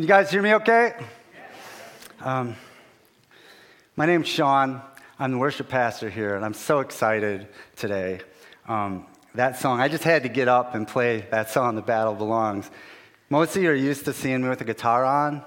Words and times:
Can 0.00 0.04
you 0.04 0.08
guys 0.08 0.30
hear 0.30 0.40
me 0.40 0.54
okay? 0.54 0.94
Um, 2.22 2.56
my 3.96 4.06
name's 4.06 4.28
Sean. 4.28 4.80
I'm 5.18 5.32
the 5.32 5.36
worship 5.36 5.68
pastor 5.68 6.08
here, 6.08 6.36
and 6.36 6.42
I'm 6.42 6.54
so 6.54 6.80
excited 6.80 7.48
today. 7.76 8.22
Um, 8.66 9.04
that 9.34 9.58
song, 9.58 9.78
I 9.78 9.88
just 9.88 10.02
had 10.02 10.22
to 10.22 10.30
get 10.30 10.48
up 10.48 10.74
and 10.74 10.88
play 10.88 11.26
that 11.30 11.50
song, 11.50 11.74
The 11.74 11.82
Battle 11.82 12.14
Belongs. 12.14 12.70
Most 13.28 13.54
of 13.56 13.62
you 13.62 13.68
are 13.68 13.74
used 13.74 14.06
to 14.06 14.14
seeing 14.14 14.42
me 14.42 14.48
with 14.48 14.62
a 14.62 14.64
guitar 14.64 15.04
on, 15.04 15.44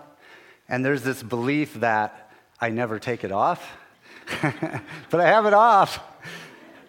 and 0.69 0.85
there's 0.85 1.01
this 1.01 1.23
belief 1.23 1.73
that 1.79 2.31
I 2.61 2.69
never 2.69 2.99
take 2.99 3.23
it 3.23 3.31
off. 3.31 3.67
but 5.09 5.19
I 5.19 5.29
have 5.29 5.47
it 5.47 5.55
off. 5.55 5.99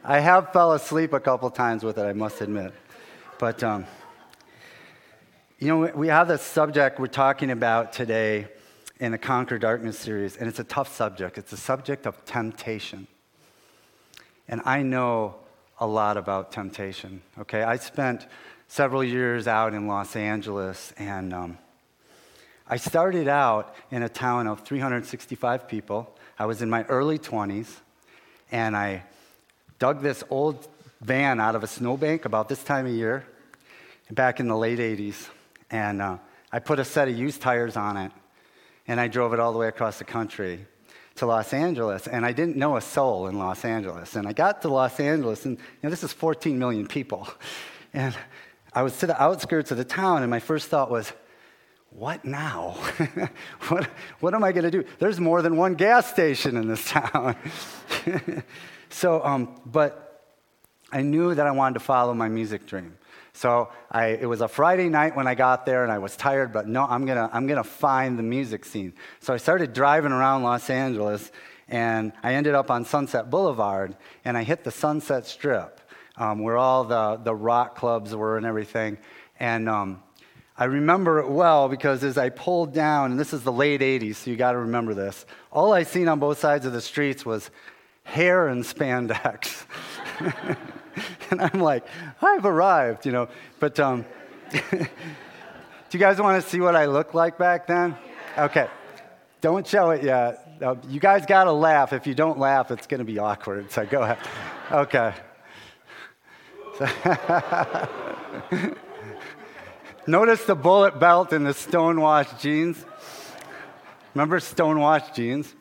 I 0.05 0.21
have 0.21 0.53
fell 0.53 0.73
asleep 0.73 1.15
a 1.15 1.21
couple 1.21 1.49
times 1.49 1.83
with 1.83 1.97
it, 1.97 2.03
I 2.03 2.13
must 2.13 2.43
admit. 2.43 2.75
But 3.39 3.63
um, 3.63 3.87
you 5.61 5.69
know, 5.69 5.93
we 5.95 6.09
have 6.09 6.27
this 6.27 6.43
subject 6.43 6.99
we're 6.99 7.07
talking 7.07 7.51
about 7.51 7.93
today 7.93 8.49
in 8.99 9.13
the 9.13 9.19
Conquer 9.19 9.57
Darkness 9.57 9.97
series, 9.97 10.37
and 10.37 10.49
it's 10.49 10.59
a 10.59 10.65
tough 10.65 10.95
subject. 10.95 11.39
It's 11.39 11.53
a 11.53 11.57
subject 11.57 12.07
of 12.07 12.25
temptation. 12.25 13.07
And 14.49 14.61
I 14.65 14.83
know 14.83 15.37
a 15.79 15.87
lot 15.87 16.17
about 16.17 16.51
temptation, 16.51 17.23
okay? 17.39 17.63
I 17.63 17.77
spent 17.77 18.27
several 18.67 19.05
years 19.05 19.47
out 19.47 19.75
in 19.75 19.87
Los 19.87 20.17
Angeles, 20.17 20.93
and 20.99 21.33
um, 21.33 21.59
I 22.67 22.77
started 22.77 23.29
out 23.29 23.77
in 23.93 24.03
a 24.03 24.09
town 24.09 24.49
of 24.49 24.63
365 24.63 25.69
people. 25.69 26.17
I 26.37 26.47
was 26.47 26.63
in 26.63 26.69
my 26.69 26.83
early 26.85 27.19
20s, 27.19 27.69
and 28.51 28.77
I 28.77 29.05
dug 29.79 30.03
this 30.03 30.25
old 30.31 30.67
van 31.01 31.41
out 31.41 31.55
of 31.55 31.63
a 31.63 31.69
snowbank 31.69 32.25
about 32.25 32.49
this 32.49 32.63
time 32.65 32.87
of 32.87 32.93
year 32.93 33.25
back 34.11 34.41
in 34.41 34.49
the 34.49 34.57
late 34.57 34.81
80s. 34.81 35.29
And 35.71 36.03
uh, 36.03 36.19
I 36.53 36.59
put 36.59 36.79
a 36.79 36.85
set 36.85 37.09
of 37.09 37.17
used 37.17 37.41
tires 37.41 37.77
on 37.77 37.97
it, 37.97 38.13
and 38.87 39.01
I 39.01 39.09
drove 39.09 39.33
it 39.33 39.41
all 39.41 39.53
the 39.53 39.59
way 39.59 39.69
across 39.69 39.99
the 39.99 40.05
country 40.05 40.67
to 41.17 41.27
Los 41.27 41.53
Angeles. 41.53 42.07
And 42.07 42.25
I 42.25 42.33
didn't 42.33 42.57
know 42.57 42.77
a 42.77 42.81
soul 42.81 43.29
in 43.29 43.39
Los 43.39 43.65
Angeles. 43.65 44.17
And 44.17 44.27
I 44.27 44.33
got 44.33 44.63
to 44.63 44.69
Los 44.69 44.99
Angeles, 45.01 45.45
and 45.45 45.59
you 45.59 45.65
know, 45.83 45.91
this 45.91 46.03
is 46.03 46.13
14 46.13 46.59
million 46.59 46.87
people. 46.87 47.29
And 47.97 48.13
I 48.73 48.83
was 48.83 48.99
to 48.99 49.07
the 49.07 49.23
outskirts 49.23 49.71
of 49.71 49.77
the 49.77 49.85
town, 49.85 50.23
and 50.23 50.29
my 50.29 50.41
first 50.41 50.67
thought 50.67 50.91
was, 50.91 51.13
what 51.91 52.25
now? 52.25 52.71
what, 53.69 53.89
what 54.19 54.35
am 54.35 54.43
I 54.43 54.51
going 54.51 54.65
to 54.65 54.71
do? 54.71 54.85
There's 54.99 55.21
more 55.21 55.43
than 55.43 55.57
one 55.57 55.75
gas 55.75 56.11
station 56.11 56.57
in 56.57 56.67
this 56.67 56.85
town. 56.91 57.37
so, 58.89 59.25
um, 59.25 59.61
but 59.65 60.35
I 60.91 61.03
knew 61.03 61.35
that 61.35 61.47
I 61.47 61.53
wanted 61.53 61.75
to 61.75 61.81
follow 61.81 62.15
my 62.15 62.29
music 62.29 62.67
dream. 62.67 62.99
So 63.35 63.69
I, 63.91 64.07
it 64.07 64.27
was 64.27 64.41
a 64.41 64.49
Friday 64.49 64.89
night 64.89 65.17
when 65.17 65.27
I 65.27 65.35
got 65.35 65.67
there, 65.67 65.83
and 65.83 65.93
I 65.93 65.99
was 65.99 66.17
tired, 66.17 66.53
but 66.53 66.69
no, 66.69 66.87
I'm 66.89 67.05
to 67.07 67.29
I'm 67.33 67.49
gonna 67.49 67.65
find 67.65 68.17
the 68.17 68.23
music 68.23 68.65
scene. 68.65 68.95
So 69.21 69.35
I 69.35 69.39
started 69.39 69.73
driving 69.73 70.13
around 70.13 70.45
Los 70.45 70.71
Angeles, 70.71 71.33
and 71.69 72.13
I 72.23 72.35
ended 72.35 72.55
up 72.55 72.71
on 72.71 72.85
Sunset 72.85 73.31
Boulevard, 73.31 73.97
and 74.25 74.39
I 74.39 74.45
hit 74.45 74.63
the 74.63 74.71
Sunset 74.71 75.27
Strip, 75.27 75.81
um, 76.17 76.45
where 76.45 76.57
all 76.57 76.85
the, 76.85 77.17
the 77.17 77.35
rock 77.35 77.77
clubs 77.77 78.15
were 78.15 78.37
and 78.37 78.47
everything. 78.47 78.99
And 79.41 79.69
um, 79.69 80.03
I 80.57 80.67
remember 80.67 81.19
it 81.19 81.29
well 81.29 81.69
because 81.69 82.05
as 82.05 82.17
I 82.17 82.29
pulled 82.29 82.73
down, 82.73 83.11
and 83.11 83.19
this 83.19 83.33
is 83.33 83.43
the 83.43 83.53
late 83.53 83.81
80s, 83.81 84.15
so 84.17 84.31
you 84.31 84.37
got 84.37 84.53
to 84.53 84.59
remember 84.59 84.95
this, 84.95 85.27
all 85.51 85.73
I 85.73 85.83
seen 85.83 86.07
on 86.07 86.21
both 86.21 86.39
sides 86.39 86.67
of 86.67 86.73
the 86.73 86.81
streets 86.81 87.27
was 87.27 87.51
hair 88.05 88.47
and 88.47 88.63
spandex. 88.63 89.65
and 91.31 91.41
I'm 91.41 91.61
like, 91.61 91.87
I've 92.21 92.45
arrived, 92.45 93.07
you 93.07 93.13
know. 93.13 93.29
But 93.61 93.79
um, 93.81 94.05
do 94.51 94.61
you 95.91 95.99
guys 95.99 96.21
want 96.21 96.43
to 96.43 96.49
see 96.49 96.61
what 96.61 96.77
I 96.77 96.87
looked 96.87 97.15
like 97.15 97.39
back 97.39 97.67
then? 97.67 97.97
Okay. 98.37 98.69
Don't 99.41 99.67
show 99.67 99.91
it 99.91 100.03
yet. 100.03 100.41
Uh, 100.63 100.77
you 100.89 101.01
guys 101.01 101.27
got 101.27 101.45
to 101.45 101.53
laugh. 101.53 101.93
If 101.93 102.07
you 102.07 102.15
don't 102.15 102.39
laugh, 102.39 102.71
it's 102.71 102.87
going 102.87 103.01
to 103.01 103.05
be 103.05 103.19
awkward. 103.19 103.71
So 103.71 103.85
go 103.85 104.03
ahead. 104.03 104.19
Okay. 104.73 105.13
Notice 110.07 110.45
the 110.45 110.55
bullet 110.55 110.99
belt 110.99 111.33
and 111.33 111.47
the 111.47 111.55
stonewashed 111.55 112.41
jeans. 112.41 112.85
Remember 114.15 114.41
stonewashed 114.41 115.15
jeans? 115.15 115.55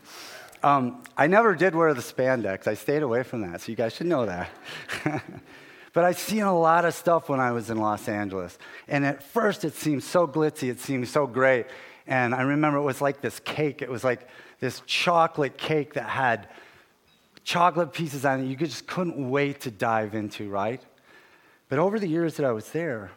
Um, 0.63 1.03
I 1.17 1.27
never 1.27 1.55
did 1.55 1.75
wear 1.75 1.93
the 1.93 2.01
spandex. 2.01 2.67
I 2.67 2.73
stayed 2.73 3.03
away 3.03 3.23
from 3.23 3.41
that, 3.41 3.61
so 3.61 3.71
you 3.71 3.75
guys 3.75 3.93
should 3.93 4.07
know 4.07 4.25
that. 4.25 4.49
but 5.93 6.05
I've 6.05 6.17
seen 6.17 6.43
a 6.43 6.57
lot 6.57 6.85
of 6.85 6.93
stuff 6.93 7.27
when 7.27 7.41
I 7.41 7.51
was 7.51 7.69
in 7.69 7.77
Los 7.77 8.07
Angeles. 8.07 8.57
And 8.87 9.05
at 9.05 9.21
first, 9.21 9.65
it 9.65 9.73
seemed 9.73 10.03
so 10.03 10.25
glitzy, 10.25 10.69
it 10.69 10.79
seemed 10.79 11.09
so 11.09 11.27
great. 11.27 11.65
And 12.07 12.33
I 12.33 12.43
remember 12.43 12.79
it 12.79 12.83
was 12.83 13.01
like 13.01 13.19
this 13.19 13.39
cake. 13.41 13.81
It 13.81 13.89
was 13.89 14.05
like 14.05 14.27
this 14.61 14.81
chocolate 14.85 15.57
cake 15.57 15.95
that 15.95 16.07
had 16.07 16.47
chocolate 17.43 17.91
pieces 17.91 18.23
on 18.23 18.39
it 18.39 18.45
you 18.45 18.55
just 18.55 18.87
couldn't 18.87 19.29
wait 19.29 19.59
to 19.61 19.71
dive 19.71 20.15
into, 20.15 20.49
right? 20.49 20.81
But 21.67 21.79
over 21.79 21.99
the 21.99 22.07
years 22.07 22.35
that 22.37 22.45
I 22.45 22.51
was 22.53 22.69
there, 22.71 23.11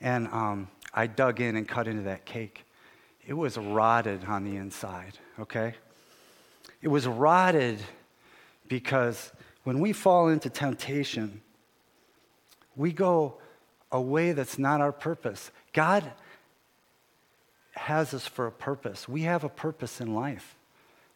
and 0.00 0.28
um, 0.28 0.68
I 0.92 1.08
dug 1.08 1.40
in 1.40 1.56
and 1.56 1.66
cut 1.66 1.88
into 1.88 2.02
that 2.02 2.24
cake, 2.24 2.64
it 3.26 3.34
was 3.34 3.56
rotted 3.56 4.24
on 4.26 4.44
the 4.44 4.56
inside, 4.56 5.18
okay? 5.40 5.74
It 6.84 6.88
was 6.88 7.06
rotted 7.06 7.78
because 8.68 9.32
when 9.62 9.80
we 9.80 9.94
fall 9.94 10.28
into 10.28 10.50
temptation, 10.50 11.40
we 12.76 12.92
go 12.92 13.38
a 13.90 13.98
way 13.98 14.32
that's 14.32 14.58
not 14.58 14.82
our 14.82 14.92
purpose. 14.92 15.50
God 15.72 16.04
has 17.74 18.12
us 18.12 18.26
for 18.26 18.46
a 18.46 18.52
purpose. 18.52 19.08
We 19.08 19.22
have 19.22 19.44
a 19.44 19.48
purpose 19.48 20.02
in 20.02 20.14
life. 20.14 20.58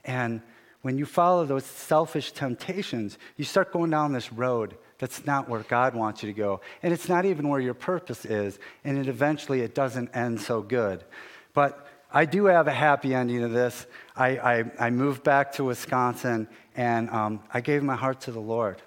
And 0.07 0.41
when 0.81 0.97
you 0.97 1.05
follow 1.05 1.45
those 1.45 1.67
selfish 1.67 2.33
temptations, 2.33 3.19
you 3.37 3.45
start 3.45 3.71
going 3.71 3.91
down 3.91 4.15
this 4.15 4.33
road 4.33 4.75
that's 4.97 5.27
not 5.27 5.51
where 5.51 5.65
God 5.65 5.95
wants 5.95 6.23
you 6.23 6.33
to 6.33 6.33
go. 6.33 6.63
And 6.83 6.95
it's 6.95 7.11
not 7.11 7.27
even 7.27 7.47
where 7.47 7.61
your 7.61 7.75
purpose 7.75 8.25
is. 8.25 8.59
And 8.85 8.97
it 8.97 9.07
eventually 9.07 9.61
it 9.61 9.75
doesn't 9.75 10.17
end 10.17 10.41
so 10.41 10.63
good. 10.63 11.05
But 11.53 11.88
I 12.11 12.25
do 12.25 12.47
have 12.47 12.69
a 12.69 12.73
happy 12.73 13.15
ending 13.15 13.41
to 13.41 13.49
this. 13.49 13.87
I, 14.17 14.29
I, 14.29 14.65
I 14.87 14.91
moved 14.91 15.23
back 15.23 15.53
to 15.53 15.65
Wisconsin 15.65 16.49
and 16.75 17.11
um, 17.11 17.43
I 17.53 17.61
gave 17.61 17.83
my 17.83 17.97
heart 17.97 18.23
to 18.23 18.33
the 18.33 18.41
Lord. 18.41 18.81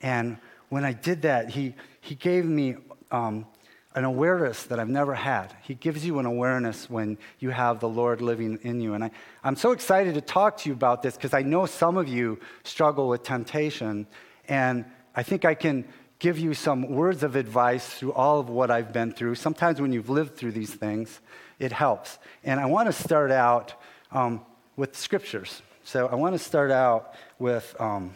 And 0.00 0.38
when 0.68 0.84
I 0.84 0.92
did 0.92 1.22
that, 1.22 1.50
He, 1.50 1.74
he 2.00 2.16
gave 2.16 2.44
me 2.44 2.76
um, 3.12 3.46
an 3.94 4.04
awareness 4.04 4.64
that 4.64 4.80
I've 4.80 4.88
never 4.88 5.14
had. 5.14 5.54
He 5.62 5.74
gives 5.74 6.04
you 6.04 6.18
an 6.18 6.26
awareness 6.26 6.90
when 6.90 7.18
you 7.38 7.50
have 7.50 7.78
the 7.78 7.88
Lord 7.88 8.20
living 8.20 8.58
in 8.62 8.80
you. 8.80 8.94
And 8.94 9.04
I, 9.04 9.10
I'm 9.44 9.56
so 9.56 9.70
excited 9.70 10.14
to 10.14 10.20
talk 10.20 10.56
to 10.58 10.68
you 10.68 10.74
about 10.74 11.02
this 11.02 11.14
because 11.14 11.34
I 11.34 11.42
know 11.42 11.66
some 11.66 11.96
of 11.96 12.08
you 12.08 12.40
struggle 12.64 13.08
with 13.08 13.22
temptation. 13.22 14.06
And 14.48 14.84
I 15.14 15.22
think 15.22 15.44
I 15.44 15.54
can 15.54 15.86
give 16.20 16.38
you 16.38 16.52
some 16.52 16.88
words 16.90 17.22
of 17.22 17.34
advice 17.34 17.88
through 17.88 18.12
all 18.12 18.38
of 18.38 18.48
what 18.48 18.70
I've 18.70 18.92
been 18.92 19.10
through. 19.10 19.34
Sometimes 19.34 19.80
when 19.80 19.90
you've 19.92 20.10
lived 20.10 20.36
through 20.36 20.52
these 20.52 20.72
things, 20.72 21.18
it 21.58 21.72
helps. 21.72 22.18
And 22.44 22.60
I 22.60 22.66
want 22.66 22.86
to 22.86 22.92
start 22.92 23.32
out 23.32 23.72
um, 24.12 24.42
with 24.76 24.96
scriptures. 24.96 25.62
So 25.82 26.06
I 26.06 26.14
want 26.14 26.34
to 26.34 26.38
start 26.38 26.70
out 26.70 27.14
with. 27.38 27.74
Um, 27.80 28.12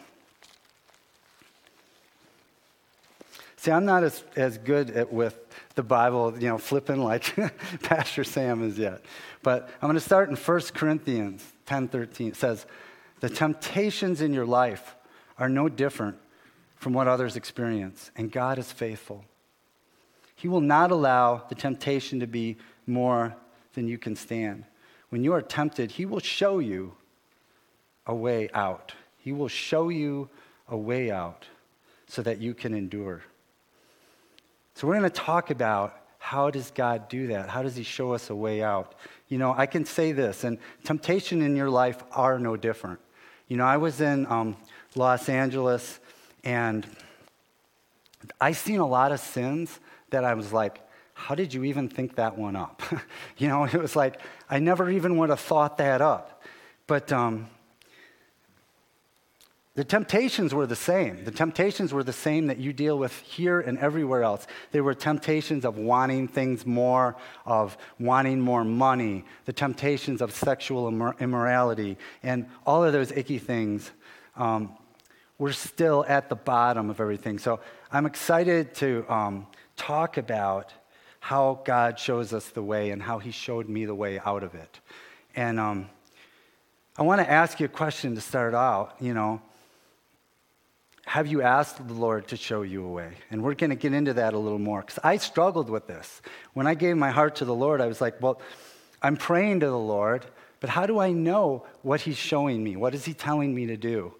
see, 3.57 3.71
I'm 3.71 3.85
not 3.85 4.03
as, 4.03 4.23
as 4.35 4.59
good 4.59 4.91
at 4.91 5.11
with 5.11 5.39
the 5.73 5.83
Bible, 5.83 6.37
you 6.39 6.47
know, 6.47 6.59
flipping 6.59 7.03
like 7.03 7.35
Pastor 7.81 8.23
Sam 8.23 8.63
is 8.63 8.77
yet. 8.77 9.03
But 9.41 9.67
I'm 9.81 9.87
going 9.87 9.95
to 9.95 9.99
start 9.99 10.29
in 10.29 10.35
1 10.35 10.61
Corinthians 10.75 11.43
10:13. 11.65 12.29
It 12.29 12.35
says, 12.35 12.67
"The 13.19 13.29
temptations 13.29 14.21
in 14.21 14.31
your 14.31 14.45
life 14.45 14.95
are 15.39 15.49
no 15.49 15.67
different 15.69 16.17
from 16.85 16.93
what 16.93 17.07
others 17.07 17.35
experience, 17.35 18.11
and 18.15 18.31
God 18.31 18.59
is 18.59 18.71
faithful. 18.71 19.25
He 20.35 20.47
will 20.47 20.61
not 20.61 20.91
allow 20.91 21.37
the 21.49 21.55
temptation 21.55 22.19
to 22.19 22.27
be 22.27 22.57
more 22.85 23.35
than 23.73 23.87
you 23.87 23.97
can 23.97 24.15
stand. 24.15 24.65
When 25.09 25.23
you 25.23 25.33
are 25.33 25.41
tempted, 25.41 25.89
He 25.89 26.05
will 26.05 26.19
show 26.19 26.59
you 26.59 26.93
a 28.05 28.13
way 28.13 28.49
out. 28.53 28.93
He 29.17 29.31
will 29.31 29.47
show 29.47 29.89
you 29.89 30.29
a 30.69 30.77
way 30.77 31.09
out 31.09 31.47
so 32.05 32.21
that 32.21 32.37
you 32.37 32.53
can 32.53 32.75
endure. 32.75 33.23
So, 34.75 34.85
we're 34.85 34.99
going 34.99 35.09
to 35.09 35.21
talk 35.21 35.49
about 35.49 35.99
how 36.19 36.51
does 36.51 36.69
God 36.69 37.09
do 37.09 37.25
that? 37.29 37.49
How 37.49 37.63
does 37.63 37.75
He 37.75 37.81
show 37.81 38.13
us 38.13 38.29
a 38.29 38.35
way 38.35 38.61
out? 38.61 38.93
You 39.27 39.39
know, 39.39 39.55
I 39.57 39.65
can 39.65 39.85
say 39.85 40.11
this, 40.11 40.43
and 40.43 40.59
temptation 40.83 41.41
in 41.41 41.55
your 41.55 41.71
life 41.71 42.03
are 42.11 42.37
no 42.37 42.55
different. 42.55 42.99
You 43.47 43.57
know, 43.57 43.65
I 43.65 43.77
was 43.77 44.01
in 44.01 44.27
um, 44.27 44.55
Los 44.93 45.29
Angeles, 45.29 45.99
and 46.45 46.87
I've 48.39 48.57
seen 48.57 48.79
a 48.79 48.87
lot 48.87 49.11
of 49.11 49.19
sins 49.19 49.79
that 50.11 50.23
I 50.23 50.35
was 50.35 50.53
like, 50.53 50.79
how 51.13 51.35
did 51.35 51.53
you 51.53 51.63
even 51.63 51.89
think 51.89 52.15
that 52.15 52.37
one 52.37 52.55
up? 52.55 52.81
you 53.37 53.47
know, 53.47 53.65
it 53.65 53.73
was 53.73 53.95
like, 53.95 54.21
I 54.49 54.59
never 54.59 54.89
even 54.89 55.17
would 55.17 55.29
have 55.29 55.39
thought 55.39 55.77
that 55.77 56.01
up. 56.01 56.43
But 56.87 57.11
um, 57.11 57.47
The 59.75 59.83
temptations 59.83 60.53
were 60.53 60.65
the 60.65 60.75
same. 60.75 61.25
The 61.25 61.31
temptations 61.31 61.91
were 61.91 62.03
the 62.03 62.13
same 62.13 62.47
that 62.47 62.59
you 62.59 62.71
deal 62.71 62.97
with 62.97 63.17
here 63.19 63.59
and 63.59 63.77
everywhere 63.77 64.23
else. 64.23 64.47
They 64.71 64.79
were 64.79 64.93
temptations 64.93 65.65
of 65.65 65.77
wanting 65.77 66.29
things 66.29 66.65
more, 66.65 67.17
of 67.45 67.77
wanting 67.99 68.39
more 68.39 68.63
money, 68.63 69.25
the 69.43 69.51
temptations 69.51 70.21
of 70.21 70.31
sexual 70.31 70.87
immorality, 71.19 71.97
and 72.23 72.45
all 72.65 72.85
of 72.85 72.93
those 72.93 73.11
icky 73.11 73.37
things. 73.37 73.91
Um, 74.37 74.77
we're 75.37 75.51
still 75.51 76.05
at 76.07 76.29
the 76.29 76.35
bottom 76.35 76.89
of 76.89 76.99
everything. 76.99 77.39
So 77.39 77.59
I'm 77.91 78.05
excited 78.05 78.73
to 78.75 79.05
um, 79.11 79.47
talk 79.75 80.17
about 80.17 80.73
how 81.19 81.61
God 81.65 81.99
shows 81.99 82.33
us 82.33 82.49
the 82.49 82.61
way 82.61 82.91
and 82.91 83.01
how 83.01 83.19
He 83.19 83.31
showed 83.31 83.67
me 83.67 83.85
the 83.85 83.95
way 83.95 84.19
out 84.19 84.43
of 84.43 84.55
it. 84.55 84.79
And 85.35 85.59
um, 85.59 85.89
I 86.97 87.03
want 87.03 87.19
to 87.19 87.29
ask 87.29 87.59
you 87.59 87.65
a 87.65 87.69
question 87.69 88.15
to 88.15 88.21
start 88.21 88.53
out. 88.53 88.95
You 89.01 89.13
know, 89.13 89.41
have 91.05 91.27
you 91.27 91.41
asked 91.41 91.85
the 91.85 91.93
Lord 91.93 92.27
to 92.29 92.37
show 92.37 92.61
you 92.61 92.85
a 92.85 92.89
way? 92.89 93.11
And 93.31 93.43
we're 93.43 93.55
going 93.55 93.71
to 93.71 93.75
get 93.75 93.91
into 93.93 94.13
that 94.13 94.33
a 94.33 94.37
little 94.37 94.59
more 94.59 94.81
because 94.81 94.99
I 95.03 95.17
struggled 95.17 95.69
with 95.69 95.87
this. 95.87 96.21
When 96.53 96.67
I 96.67 96.73
gave 96.73 96.95
my 96.95 97.11
heart 97.11 97.35
to 97.37 97.45
the 97.45 97.53
Lord, 97.53 97.81
I 97.81 97.87
was 97.87 97.99
like, 97.99 98.21
well, 98.21 98.39
I'm 99.01 99.17
praying 99.17 99.59
to 99.59 99.67
the 99.67 99.77
Lord, 99.77 100.25
but 100.61 100.69
how 100.69 100.85
do 100.85 100.99
I 100.99 101.11
know 101.11 101.65
what 101.81 102.01
He's 102.01 102.17
showing 102.17 102.63
me? 102.63 102.75
What 102.75 102.95
is 102.95 103.03
He 103.03 103.13
telling 103.13 103.53
me 103.53 103.65
to 103.67 103.77
do? 103.77 104.13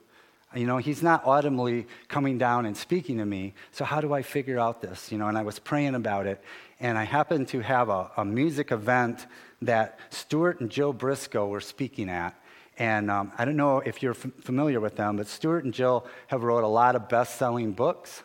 You 0.55 0.65
know, 0.65 0.77
He's 0.77 1.03
not 1.03 1.25
audibly 1.25 1.85
coming 2.07 2.37
down 2.37 2.65
and 2.65 2.75
speaking 2.77 3.17
to 3.17 3.25
me, 3.25 3.53
so 3.71 3.83
how 3.83 3.99
do 3.99 4.13
I 4.13 4.21
figure 4.21 4.57
out 4.57 4.81
this? 4.81 5.11
You 5.11 5.17
know, 5.17 5.27
and 5.27 5.37
I 5.37 5.43
was 5.43 5.59
praying 5.59 5.95
about 5.95 6.27
it, 6.27 6.41
and 6.79 6.97
I 6.97 7.03
happened 7.03 7.49
to 7.49 7.59
have 7.59 7.89
a, 7.89 8.09
a 8.17 8.23
music 8.23 8.71
event 8.71 9.27
that 9.61 9.99
Stuart 10.09 10.61
and 10.61 10.69
Jill 10.69 10.93
Briscoe 10.93 11.47
were 11.47 11.61
speaking 11.61 12.09
at. 12.09 12.39
And 12.77 13.09
um, 13.09 13.31
I 13.37 13.45
don't 13.45 13.55
know 13.55 13.79
if 13.79 14.03
you're 14.03 14.13
f- 14.13 14.27
familiar 14.41 14.79
with 14.79 14.95
them, 14.95 15.17
but 15.17 15.27
Stuart 15.27 15.63
and 15.63 15.73
Jill 15.73 16.05
have 16.27 16.43
wrote 16.43 16.63
a 16.63 16.67
lot 16.67 16.95
of 16.95 17.07
best-selling 17.07 17.71
books. 17.71 18.23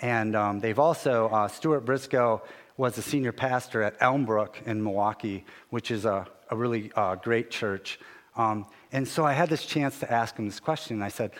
And 0.00 0.34
um, 0.34 0.60
they've 0.60 0.78
also, 0.78 1.28
uh, 1.28 1.48
Stuart 1.48 1.80
Briscoe 1.80 2.42
was 2.78 2.96
a 2.96 3.02
senior 3.02 3.32
pastor 3.32 3.82
at 3.82 3.98
Elmbrook 4.00 4.66
in 4.66 4.82
Milwaukee, 4.82 5.44
which 5.68 5.90
is 5.90 6.06
a, 6.06 6.26
a 6.50 6.56
really 6.56 6.90
uh, 6.96 7.16
great 7.16 7.50
church. 7.50 7.98
Um, 8.36 8.66
and 8.92 9.06
so 9.06 9.24
I 9.24 9.32
had 9.32 9.48
this 9.48 9.64
chance 9.64 9.98
to 10.00 10.10
ask 10.10 10.36
him 10.36 10.46
this 10.46 10.60
question. 10.60 11.02
I 11.02 11.08
said, 11.08 11.32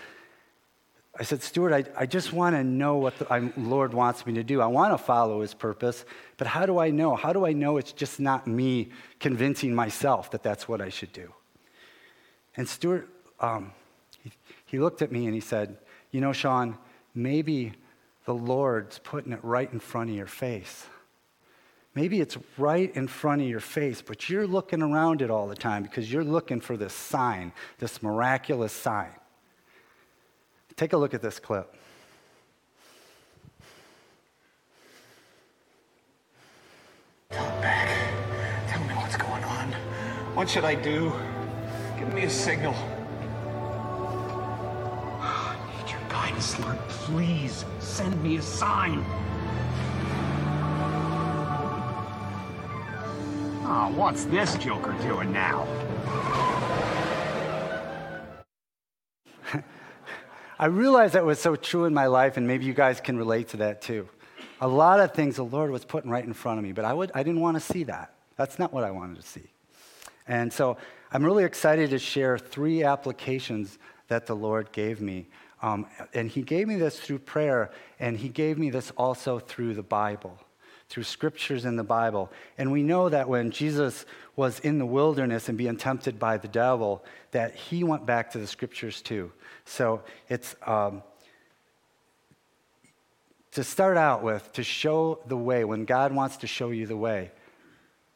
I 1.19 1.22
said, 1.25 1.42
Stuart, 1.42 1.72
I, 1.72 1.84
I 2.02 2.06
just 2.06 2.32
want 2.32 2.54
to 2.56 2.62
know 2.62 2.96
what 2.96 3.19
the 3.19 3.32
I, 3.32 3.50
Lord 3.56 3.92
wants 3.92 4.26
me 4.26 4.34
to 4.34 4.44
do. 4.44 4.60
I 4.60 4.66
want 4.66 4.92
to 4.92 4.98
follow 4.98 5.40
his 5.40 5.54
purpose, 5.54 6.04
but 6.37 6.46
how 6.46 6.66
do 6.66 6.78
I 6.78 6.90
know? 6.90 7.16
How 7.16 7.32
do 7.32 7.44
I 7.44 7.52
know 7.52 7.76
it's 7.78 7.92
just 7.92 8.20
not 8.20 8.46
me 8.46 8.90
convincing 9.19 9.75
myself 9.75 10.31
that 10.31 10.42
that's 10.42 10.69
what 10.69 10.81
I 10.81 10.88
should 10.88 11.12
do? 11.12 11.32
And 12.56 12.69
Stuart, 12.69 13.08
um, 13.40 13.72
he, 14.22 14.31
he 14.66 14.78
looked 14.78 15.02
at 15.02 15.10
me 15.10 15.26
and 15.26 15.34
he 15.34 15.40
said, 15.40 15.76
You 16.10 16.20
know, 16.20 16.32
Sean, 16.32 16.78
maybe 17.14 17.72
the 18.25 18.34
Lord's 18.34 18.98
putting 19.00 19.32
it 19.32 19.40
right 19.43 19.70
in 19.72 19.81
front 19.81 20.10
of 20.10 20.16
your 20.16 20.26
face. 20.26 20.86
Maybe 21.94 22.20
it's 22.20 22.38
right 22.56 22.94
in 22.94 23.08
front 23.08 23.42
of 23.42 23.48
your 23.48 23.60
face, 23.60 24.00
but 24.00 24.31
you're 24.31 24.46
looking 24.46 24.81
around 24.81 25.22
it 25.22 25.31
all 25.31 25.48
the 25.48 25.56
time 25.56 25.82
because 25.82 26.12
you're 26.12 26.22
looking 26.22 26.60
for 26.60 26.76
this 26.76 26.92
sign, 26.92 27.52
this 27.78 28.00
miraculous 28.02 28.72
sign. 28.72 29.10
Take 30.76 30.92
a 30.92 30.96
look 30.96 31.14
at 31.14 31.20
this 31.20 31.40
clip. 31.40 31.75
Come 37.31 37.60
back. 37.60 37.88
Tell 38.69 38.81
me 38.84 38.94
what's 38.94 39.16
going 39.16 39.44
on. 39.44 39.72
What 40.34 40.48
should 40.48 40.64
I 40.64 40.76
do? 40.76 41.12
Give 41.98 42.14
me 42.14 42.22
a 42.22 42.31
signal. 42.31 42.72
I 45.20 45.56
need 45.76 45.90
your 45.90 46.00
guidance, 46.08 46.58
Lord. 46.60 46.78
Please 46.88 47.64
send 47.81 48.22
me 48.22 48.36
a 48.36 48.43
sign. 48.43 49.04
Oh, 53.72 53.87
what's 53.94 54.25
this 54.25 54.58
joker 54.58 54.93
doing 55.00 55.31
now? 55.32 55.64
I 60.58 60.67
realized 60.67 61.14
that 61.14 61.25
was 61.25 61.38
so 61.38 61.55
true 61.55 61.84
in 61.84 61.94
my 61.94 62.06
life, 62.06 62.37
and 62.37 62.49
maybe 62.49 62.64
you 62.64 62.75
guys 62.75 63.00
can 63.00 63.17
relate 63.17 63.46
to 63.50 63.58
that 63.58 63.81
too. 63.81 64.08
A 64.61 64.67
lot 64.67 64.99
of 64.99 65.14
things 65.14 65.37
the 65.37 65.44
Lord 65.44 65.70
was 65.70 65.84
putting 65.84 66.11
right 66.11 66.25
in 66.25 66.32
front 66.32 66.58
of 66.58 66.64
me, 66.64 66.72
but 66.72 66.84
I, 66.84 66.93
would, 66.93 67.12
I 67.14 67.22
didn't 67.22 67.43
want 67.43 67.58
to 67.58 67.61
see 67.61 67.84
that. 67.84 68.12
That's 68.34 68.58
not 68.58 68.72
what 68.72 68.82
I 68.82 68.90
wanted 68.90 69.20
to 69.20 69.22
see. 69.22 69.49
And 70.26 70.52
so 70.52 70.76
I'm 71.12 71.25
really 71.25 71.44
excited 71.44 71.90
to 71.90 71.99
share 72.00 72.38
three 72.38 72.82
applications 72.82 73.78
that 74.08 74.26
the 74.26 74.34
Lord 74.34 74.72
gave 74.72 75.00
me. 75.00 75.28
Um, 75.62 75.87
and 76.12 76.28
He 76.28 76.43
gave 76.43 76.67
me 76.67 76.75
this 76.75 76.99
through 76.99 77.20
prayer, 77.20 77.70
and 78.00 78.17
He 78.17 78.31
gave 78.31 78.58
me 78.58 78.69
this 78.70 78.90
also 78.96 79.38
through 79.38 79.75
the 79.75 79.84
Bible, 79.84 80.40
through 80.90 81.04
scriptures 81.04 81.64
in 81.64 81.76
the 81.76 81.84
Bible. 81.84 82.31
And 82.58 82.70
we 82.70 82.82
know 82.82 83.08
that 83.08 83.28
when 83.28 83.50
Jesus 83.50 84.04
was 84.37 84.60
in 84.60 84.78
the 84.78 84.87
wilderness 84.87 85.48
and 85.48 85.56
being 85.56 85.78
tempted 85.78 86.19
by 86.19 86.37
the 86.37 86.48
devil, 86.48 87.02
that 87.31 87.54
He 87.54 87.82
went 87.82 88.04
back 88.04 88.32
to 88.32 88.38
the 88.38 88.46
scriptures 88.46 89.00
too. 89.00 89.32
So 89.64 90.02
it's. 90.28 90.54
Um, 90.66 91.02
to 93.52 93.64
start 93.64 93.96
out 93.96 94.22
with, 94.22 94.52
to 94.52 94.62
show 94.62 95.19
the 95.26 95.37
way, 95.37 95.64
when 95.64 95.84
God 95.84 96.12
wants 96.12 96.38
to 96.38 96.46
show 96.46 96.70
you 96.70 96.87
the 96.87 96.96
way, 96.96 97.32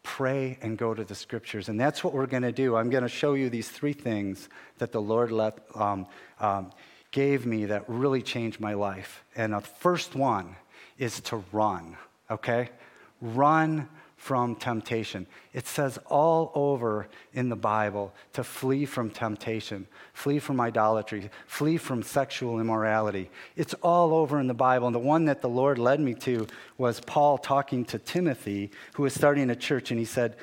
pray 0.03 0.59
and 0.63 0.79
go 0.79 0.95
to 0.95 1.03
the 1.03 1.15
scriptures. 1.15 1.69
And 1.69 1.81
that's 1.81 2.05
what 2.05 2.13
we're 2.13 2.27
going 2.27 2.45
to 2.45 2.53
do. 2.53 2.77
I'm 2.77 2.91
going 2.91 3.03
to 3.03 3.09
show 3.09 3.35
you 3.35 3.51
these 3.51 3.69
three 3.69 3.95
things 3.95 4.49
that 4.79 4.93
the 4.93 5.03
Lord 5.03 5.33
let, 5.33 5.59
um, 5.75 6.07
um, 6.39 6.71
gave 7.11 7.47
me 7.47 7.67
that 7.67 7.85
really 7.89 8.23
changed 8.23 8.61
my 8.61 8.75
life. 8.75 9.25
And 9.35 9.55
the 9.55 9.61
first 9.61 10.15
one 10.15 10.57
is 10.99 11.21
to 11.23 11.43
run, 11.51 11.97
okay? 12.31 12.71
Run 13.21 13.89
from 14.25 14.57
temptation. 14.57 15.27
It 15.53 15.67
says 15.67 15.99
all 16.07 16.51
over 16.55 17.09
in 17.35 17.51
the 17.51 17.57
Bible 17.57 18.15
to 18.33 18.43
flee 18.43 18.87
from 18.87 19.11
temptation, 19.11 19.87
flee 20.15 20.39
from 20.39 20.63
idolatry, 20.63 21.31
flee 21.47 21.77
from 21.77 22.03
sexual 22.03 22.59
immorality. 22.59 23.31
It's 23.55 23.75
all 23.83 24.15
over 24.15 24.41
in 24.41 24.47
the 24.47 24.55
Bible. 24.55 24.87
And 24.87 24.95
the 24.95 24.99
one 25.01 25.27
that 25.27 25.43
the 25.43 25.49
Lord 25.51 25.79
led 25.79 26.01
me 26.01 26.15
to 26.15 26.47
was 26.79 27.01
Paul 27.01 27.37
talking 27.37 27.85
to 27.85 27.99
Timothy, 27.99 28.71
who 28.95 29.03
was 29.03 29.13
starting 29.13 29.51
a 29.51 29.57
church, 29.57 29.91
and 29.91 30.01
he 30.01 30.07
said, 30.07 30.37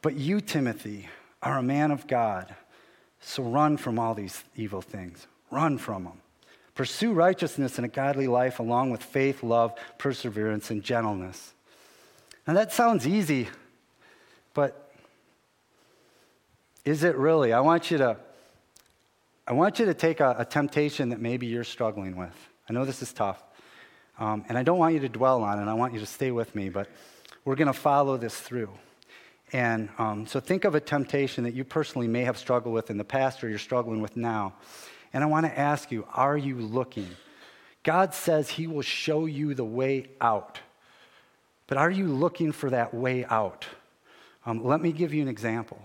But 0.00 0.14
you, 0.14 0.40
Timothy, 0.40 1.08
are 1.42 1.58
a 1.58 1.62
man 1.62 1.90
of 1.90 2.06
God, 2.06 2.54
so 3.20 3.42
run 3.42 3.76
from 3.76 3.98
all 3.98 4.14
these 4.14 4.44
evil 4.56 4.80
things. 4.80 5.26
Run 5.50 5.76
from 5.76 6.04
them. 6.04 6.23
Pursue 6.74 7.12
righteousness 7.12 7.78
and 7.78 7.84
a 7.84 7.88
godly 7.88 8.26
life 8.26 8.58
along 8.58 8.90
with 8.90 9.02
faith, 9.02 9.42
love, 9.42 9.74
perseverance, 9.98 10.70
and 10.70 10.82
gentleness. 10.82 11.52
Now 12.46 12.54
that 12.54 12.72
sounds 12.72 13.06
easy, 13.06 13.48
but 14.54 14.92
is 16.84 17.04
it 17.04 17.16
really? 17.16 17.52
I 17.52 17.60
want 17.60 17.90
you 17.90 17.98
to, 17.98 18.16
I 19.46 19.52
want 19.52 19.78
you 19.78 19.86
to 19.86 19.94
take 19.94 20.20
a, 20.20 20.34
a 20.38 20.44
temptation 20.44 21.10
that 21.10 21.20
maybe 21.20 21.46
you're 21.46 21.64
struggling 21.64 22.16
with. 22.16 22.34
I 22.68 22.72
know 22.72 22.84
this 22.84 23.02
is 23.02 23.12
tough. 23.12 23.42
Um, 24.18 24.44
and 24.48 24.56
I 24.56 24.62
don't 24.62 24.78
want 24.78 24.94
you 24.94 25.00
to 25.00 25.08
dwell 25.08 25.42
on 25.42 25.58
it. 25.58 25.70
I 25.70 25.74
want 25.74 25.92
you 25.92 26.00
to 26.00 26.06
stay 26.06 26.30
with 26.30 26.54
me, 26.54 26.68
but 26.68 26.88
we're 27.44 27.56
going 27.56 27.66
to 27.66 27.72
follow 27.72 28.16
this 28.16 28.38
through. 28.38 28.70
And 29.52 29.88
um, 29.98 30.26
so 30.26 30.40
think 30.40 30.64
of 30.64 30.74
a 30.74 30.80
temptation 30.80 31.44
that 31.44 31.54
you 31.54 31.64
personally 31.64 32.08
may 32.08 32.22
have 32.24 32.38
struggled 32.38 32.74
with 32.74 32.90
in 32.90 32.96
the 32.96 33.04
past 33.04 33.42
or 33.42 33.48
you're 33.48 33.58
struggling 33.58 34.00
with 34.00 34.16
now. 34.16 34.54
And 35.14 35.24
I 35.24 35.26
want 35.28 35.46
to 35.46 35.58
ask 35.58 35.90
you 35.90 36.06
are 36.12 36.36
you 36.36 36.58
looking? 36.58 37.08
God 37.84 38.12
says 38.12 38.50
He 38.50 38.66
will 38.66 38.82
show 38.82 39.24
you 39.24 39.54
the 39.54 39.64
way 39.64 40.08
out. 40.20 40.60
But 41.66 41.78
are 41.78 41.90
you 41.90 42.08
looking 42.08 42.52
for 42.52 42.68
that 42.70 42.92
way 42.92 43.24
out? 43.24 43.64
Um, 44.44 44.62
let 44.62 44.82
me 44.82 44.92
give 44.92 45.14
you 45.14 45.22
an 45.22 45.28
example. 45.28 45.80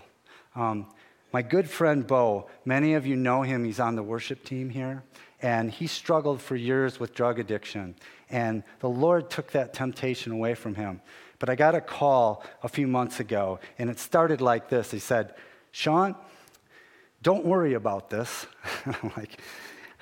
Um, 0.54 0.86
my 1.32 1.42
good 1.42 1.70
friend 1.70 2.06
Bo, 2.06 2.50
many 2.64 2.94
of 2.94 3.06
you 3.06 3.16
know 3.16 3.42
him, 3.42 3.64
he's 3.64 3.80
on 3.80 3.94
the 3.94 4.02
worship 4.02 4.44
team 4.44 4.68
here, 4.68 5.04
and 5.40 5.70
he 5.70 5.86
struggled 5.86 6.42
for 6.42 6.56
years 6.56 6.98
with 6.98 7.14
drug 7.14 7.38
addiction. 7.38 7.94
And 8.28 8.64
the 8.80 8.88
Lord 8.88 9.30
took 9.30 9.52
that 9.52 9.72
temptation 9.72 10.32
away 10.32 10.54
from 10.54 10.74
him. 10.74 11.00
But 11.38 11.48
I 11.48 11.54
got 11.54 11.74
a 11.74 11.80
call 11.80 12.44
a 12.62 12.68
few 12.68 12.86
months 12.86 13.20
ago, 13.20 13.60
and 13.78 13.88
it 13.88 13.98
started 13.98 14.40
like 14.40 14.68
this 14.68 14.90
He 14.90 14.98
said, 14.98 15.34
Sean, 15.70 16.16
don't 17.22 17.44
worry 17.44 17.74
about 17.74 18.10
this. 18.10 18.46
I'm 18.86 19.12
like, 19.16 19.40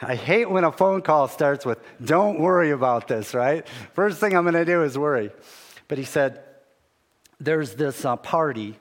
I 0.00 0.14
hate 0.14 0.48
when 0.48 0.64
a 0.64 0.70
phone 0.70 1.02
call 1.02 1.26
starts 1.28 1.66
with, 1.66 1.78
don't 2.02 2.38
worry 2.38 2.70
about 2.70 3.08
this, 3.08 3.34
right? 3.34 3.66
First 3.94 4.18
thing 4.18 4.36
I'm 4.36 4.44
going 4.44 4.54
to 4.54 4.64
do 4.64 4.82
is 4.84 4.96
worry. 4.96 5.30
But 5.88 5.98
he 5.98 6.04
said, 6.04 6.42
There's 7.40 7.74
this 7.74 8.04
uh, 8.04 8.16
party, 8.16 8.78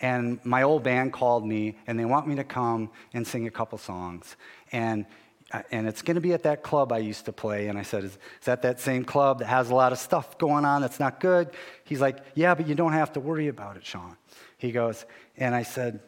and 0.00 0.40
my 0.44 0.62
old 0.62 0.82
band 0.82 1.12
called 1.12 1.46
me, 1.46 1.78
and 1.86 1.98
they 1.98 2.04
want 2.04 2.26
me 2.26 2.36
to 2.36 2.44
come 2.44 2.90
and 3.12 3.26
sing 3.26 3.46
a 3.46 3.50
couple 3.50 3.76
songs. 3.76 4.36
And 4.72 5.04
uh, 5.52 5.62
and 5.70 5.86
it's 5.86 6.00
going 6.00 6.14
to 6.14 6.22
be 6.22 6.32
at 6.32 6.44
that 6.44 6.62
club 6.62 6.90
I 6.90 6.98
used 6.98 7.26
to 7.26 7.32
play. 7.32 7.68
And 7.68 7.78
I 7.78 7.82
said, 7.82 8.02
is, 8.02 8.12
is, 8.12 8.46
that 8.46 8.62
that 8.62 8.80
same 8.80 9.04
club 9.04 9.40
that 9.40 9.46
has 9.46 9.68
a 9.68 9.74
lot 9.74 9.92
of 9.92 9.98
stuff 9.98 10.38
going 10.38 10.64
on 10.64 10.80
that's 10.80 10.98
not 10.98 11.20
good? 11.20 11.50
He's 11.84 12.00
like, 12.00 12.18
Yeah, 12.34 12.54
but 12.54 12.66
you 12.66 12.74
don't 12.74 12.94
have 12.94 13.12
to 13.12 13.20
worry 13.20 13.48
about 13.48 13.76
it, 13.76 13.84
Sean. 13.84 14.16
He 14.56 14.72
goes, 14.72 15.04
and 15.36 15.54
I 15.54 15.62
said, 15.62 16.00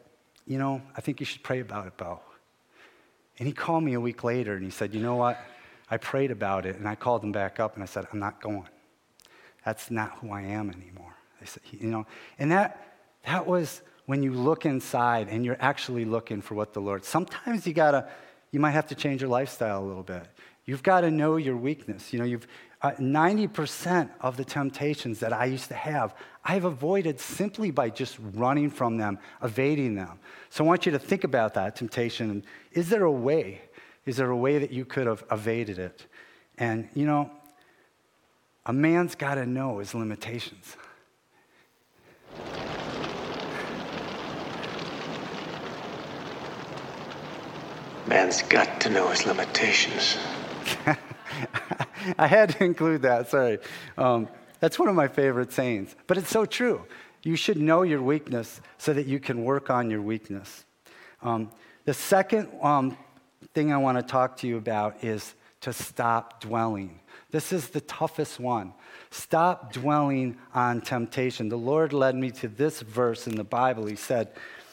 You 0.46 0.58
know, 0.58 0.82
I 0.96 1.00
think 1.00 1.20
you 1.20 1.26
should 1.26 1.42
pray 1.42 1.60
about 1.60 1.86
it, 1.86 1.96
Bo. 1.96 2.20
And 3.38 3.46
he 3.46 3.52
called 3.52 3.82
me 3.82 3.94
a 3.94 4.00
week 4.00 4.24
later 4.24 4.54
and 4.54 4.64
he 4.64 4.70
said, 4.70 4.94
You 4.94 5.00
know 5.00 5.16
what? 5.16 5.38
I 5.90 5.98
prayed 5.98 6.30
about 6.30 6.66
it 6.66 6.76
and 6.76 6.88
I 6.88 6.94
called 6.94 7.22
him 7.22 7.32
back 7.32 7.60
up 7.60 7.74
and 7.74 7.82
I 7.82 7.86
said, 7.86 8.06
I'm 8.12 8.18
not 8.18 8.40
going. 8.40 8.68
That's 9.64 9.90
not 9.90 10.18
who 10.18 10.30
I 10.30 10.42
am 10.42 10.70
anymore. 10.70 11.14
Said, 11.44 11.62
you 11.70 11.88
know, 11.88 12.06
and 12.38 12.50
that, 12.50 12.98
that 13.24 13.46
was 13.46 13.82
when 14.06 14.22
you 14.22 14.32
look 14.32 14.64
inside 14.64 15.28
and 15.28 15.44
you're 15.44 15.56
actually 15.60 16.04
looking 16.04 16.40
for 16.40 16.54
what 16.54 16.72
the 16.72 16.80
Lord. 16.80 17.04
Sometimes 17.04 17.66
you 17.66 17.72
gotta, 17.72 18.08
you 18.50 18.58
might 18.58 18.72
have 18.72 18.88
to 18.88 18.94
change 18.94 19.20
your 19.20 19.30
lifestyle 19.30 19.82
a 19.82 19.86
little 19.86 20.02
bit. 20.02 20.26
You've 20.66 20.82
got 20.82 21.02
to 21.02 21.10
know 21.10 21.36
your 21.36 21.56
weakness. 21.56 22.12
You 22.12 22.18
know, 22.18 22.24
you've 22.24 22.46
uh, 22.82 22.92
90% 22.92 24.10
of 24.20 24.36
the 24.36 24.44
temptations 24.44 25.20
that 25.20 25.32
I 25.32 25.46
used 25.46 25.68
to 25.68 25.74
have, 25.74 26.14
I've 26.44 26.64
avoided 26.64 27.18
simply 27.18 27.70
by 27.70 27.88
just 27.88 28.18
running 28.34 28.70
from 28.70 28.98
them, 28.98 29.18
evading 29.42 29.94
them. 29.94 30.18
So 30.50 30.62
I 30.64 30.66
want 30.66 30.86
you 30.86 30.92
to 30.92 30.98
think 30.98 31.24
about 31.24 31.54
that 31.54 31.74
temptation. 31.74 32.44
Is 32.72 32.90
there 32.90 33.04
a 33.04 33.10
way? 33.10 33.62
Is 34.04 34.18
there 34.18 34.30
a 34.30 34.36
way 34.36 34.58
that 34.58 34.70
you 34.70 34.84
could 34.84 35.06
have 35.06 35.24
evaded 35.32 35.78
it? 35.78 36.06
And, 36.58 36.88
you 36.94 37.06
know, 37.06 37.30
a 38.66 38.72
man's 38.72 39.14
got 39.14 39.36
to 39.36 39.46
know 39.46 39.78
his 39.78 39.94
limitations. 39.94 40.76
Man's 48.06 48.42
got 48.42 48.80
to 48.82 48.90
know 48.90 49.08
his 49.08 49.26
limitations. 49.26 50.18
I 52.18 52.26
had 52.26 52.50
to 52.50 52.64
include 52.64 53.02
that, 53.02 53.28
sorry. 53.28 53.58
Um, 53.96 54.28
that's 54.60 54.78
one 54.78 54.88
of 54.88 54.94
my 54.94 55.08
favorite 55.08 55.52
sayings, 55.52 55.94
but 56.06 56.16
it's 56.18 56.30
so 56.30 56.46
true. 56.46 56.84
You 57.22 57.36
should 57.36 57.58
know 57.58 57.82
your 57.82 58.02
weakness 58.02 58.60
so 58.78 58.92
that 58.92 59.06
you 59.06 59.18
can 59.18 59.44
work 59.44 59.70
on 59.70 59.90
your 59.90 60.02
weakness. 60.02 60.64
Um, 61.22 61.50
the 61.84 61.94
second 61.94 62.48
um, 62.62 62.96
thing 63.54 63.72
I 63.72 63.76
want 63.78 63.98
to 63.98 64.02
talk 64.02 64.36
to 64.38 64.46
you 64.46 64.56
about 64.56 65.02
is 65.04 65.34
to 65.62 65.72
stop 65.72 66.40
dwelling. 66.40 67.00
This 67.30 67.52
is 67.52 67.68
the 67.68 67.80
toughest 67.80 68.38
one. 68.38 68.72
Stop 69.10 69.72
dwelling 69.72 70.36
on 70.54 70.80
temptation. 70.80 71.48
The 71.48 71.58
Lord 71.58 71.92
led 71.92 72.14
me 72.14 72.30
to 72.32 72.48
this 72.48 72.80
verse 72.80 73.26
in 73.26 73.34
the 73.34 73.44
Bible. 73.44 73.86
He 73.86 73.96
said, 73.96 74.30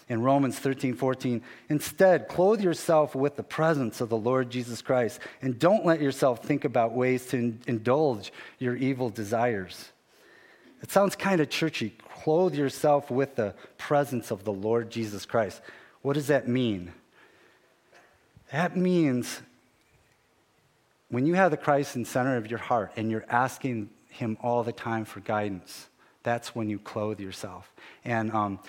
in 0.10 0.22
Romans 0.22 0.60
13, 0.60 0.96
14. 0.96 1.42
Instead, 1.70 2.28
clothe 2.28 2.62
yourself 2.62 3.16
with 3.16 3.36
the 3.36 3.44
presence 3.44 4.02
of 4.02 4.10
the 4.10 4.18
Lord 4.18 4.50
Jesus 4.50 4.82
Christ, 4.82 5.20
and 5.42 5.58
don't 5.58 5.86
let 5.86 6.02
yourself 6.02 6.44
think 6.44 6.66
about 6.66 6.94
ways 6.94 7.26
to 7.28 7.58
indulge 7.68 8.32
your 8.60 8.76
evil 8.76 9.10
desires. 9.10 9.92
It 10.82 10.92
sounds 10.92 11.16
kind 11.16 11.40
of 11.40 11.50
churchy. 11.50 11.96
Clothe 12.24 12.56
yourself 12.56 13.10
with 13.10 13.36
the 13.36 13.56
presence 13.78 14.32
of 14.32 14.44
the 14.44 14.52
Lord 14.52 14.90
Jesus 14.90 15.26
Christ. 15.26 15.62
What 16.02 16.14
does 16.14 16.28
that 16.28 16.48
mean? 16.48 16.92
That 18.52 18.76
means 18.76 19.42
when 21.10 21.26
you 21.26 21.36
have 21.36 21.52
the 21.52 21.58
Christ 21.58 21.96
in 21.96 22.06
center 22.06 22.38
of 22.38 22.50
your 22.50 22.60
heart 22.60 22.92
and 22.96 23.10
you're 23.10 23.26
asking 23.30 23.90
Him 24.10 24.38
all 24.42 24.64
the 24.64 24.72
time 24.72 25.06
for 25.06 25.22
guidance, 25.22 25.88
that's 26.24 26.56
when 26.56 26.70
you 26.70 26.80
clothe 26.80 27.20
yourself. 27.20 27.72
And 28.04 28.32
um, 28.32 28.60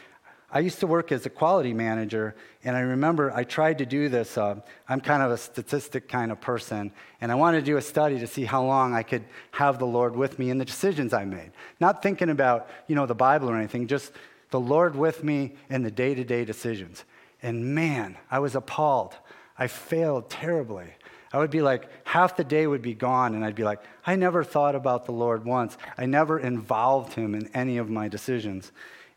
I 0.54 0.60
used 0.60 0.78
to 0.80 0.86
work 0.86 1.10
as 1.10 1.26
a 1.26 1.30
quality 1.30 1.74
manager, 1.74 2.36
and 2.62 2.76
I 2.76 2.80
remember 2.80 3.32
I 3.32 3.42
tried 3.42 3.78
to 3.78 3.86
do 3.86 4.08
this. 4.08 4.38
Uh, 4.38 4.60
I'm 4.88 5.00
kind 5.00 5.20
of 5.20 5.32
a 5.32 5.36
statistic 5.36 6.08
kind 6.08 6.30
of 6.30 6.40
person, 6.40 6.92
and 7.20 7.32
I 7.32 7.34
wanted 7.34 7.58
to 7.58 7.66
do 7.66 7.76
a 7.76 7.82
study 7.82 8.20
to 8.20 8.28
see 8.28 8.44
how 8.44 8.64
long 8.64 8.94
I 8.94 9.02
could 9.02 9.24
have 9.50 9.80
the 9.80 9.86
Lord 9.86 10.14
with 10.14 10.38
me 10.38 10.50
in 10.50 10.58
the 10.58 10.64
decisions 10.64 11.12
I 11.12 11.24
made. 11.24 11.50
Not 11.80 12.04
thinking 12.04 12.30
about, 12.30 12.70
you 12.86 12.94
know, 12.94 13.04
the 13.04 13.16
Bible 13.16 13.50
or 13.50 13.56
anything, 13.56 13.88
just 13.88 14.12
the 14.50 14.60
Lord 14.60 14.94
with 14.94 15.24
me 15.24 15.56
in 15.70 15.82
the 15.82 15.90
day 15.90 16.14
to 16.14 16.22
day 16.22 16.44
decisions. 16.44 17.02
And 17.42 17.74
man, 17.74 18.16
I 18.30 18.38
was 18.38 18.54
appalled. 18.54 19.16
I 19.58 19.66
failed 19.66 20.30
terribly. 20.30 20.86
I 21.32 21.38
would 21.38 21.50
be 21.50 21.62
like, 21.62 21.88
half 22.06 22.36
the 22.36 22.44
day 22.44 22.68
would 22.68 22.80
be 22.80 22.94
gone, 22.94 23.34
and 23.34 23.44
I'd 23.44 23.56
be 23.56 23.64
like, 23.64 23.80
I 24.06 24.14
never 24.14 24.44
thought 24.44 24.76
about 24.76 25.04
the 25.04 25.10
Lord 25.12 25.44
once. 25.44 25.76
I 25.98 26.06
never 26.06 26.38
involved 26.38 27.14
him 27.14 27.34
in 27.34 27.48
any 27.54 27.78
of 27.78 27.90
my 27.90 28.06
decisions. 28.06 28.70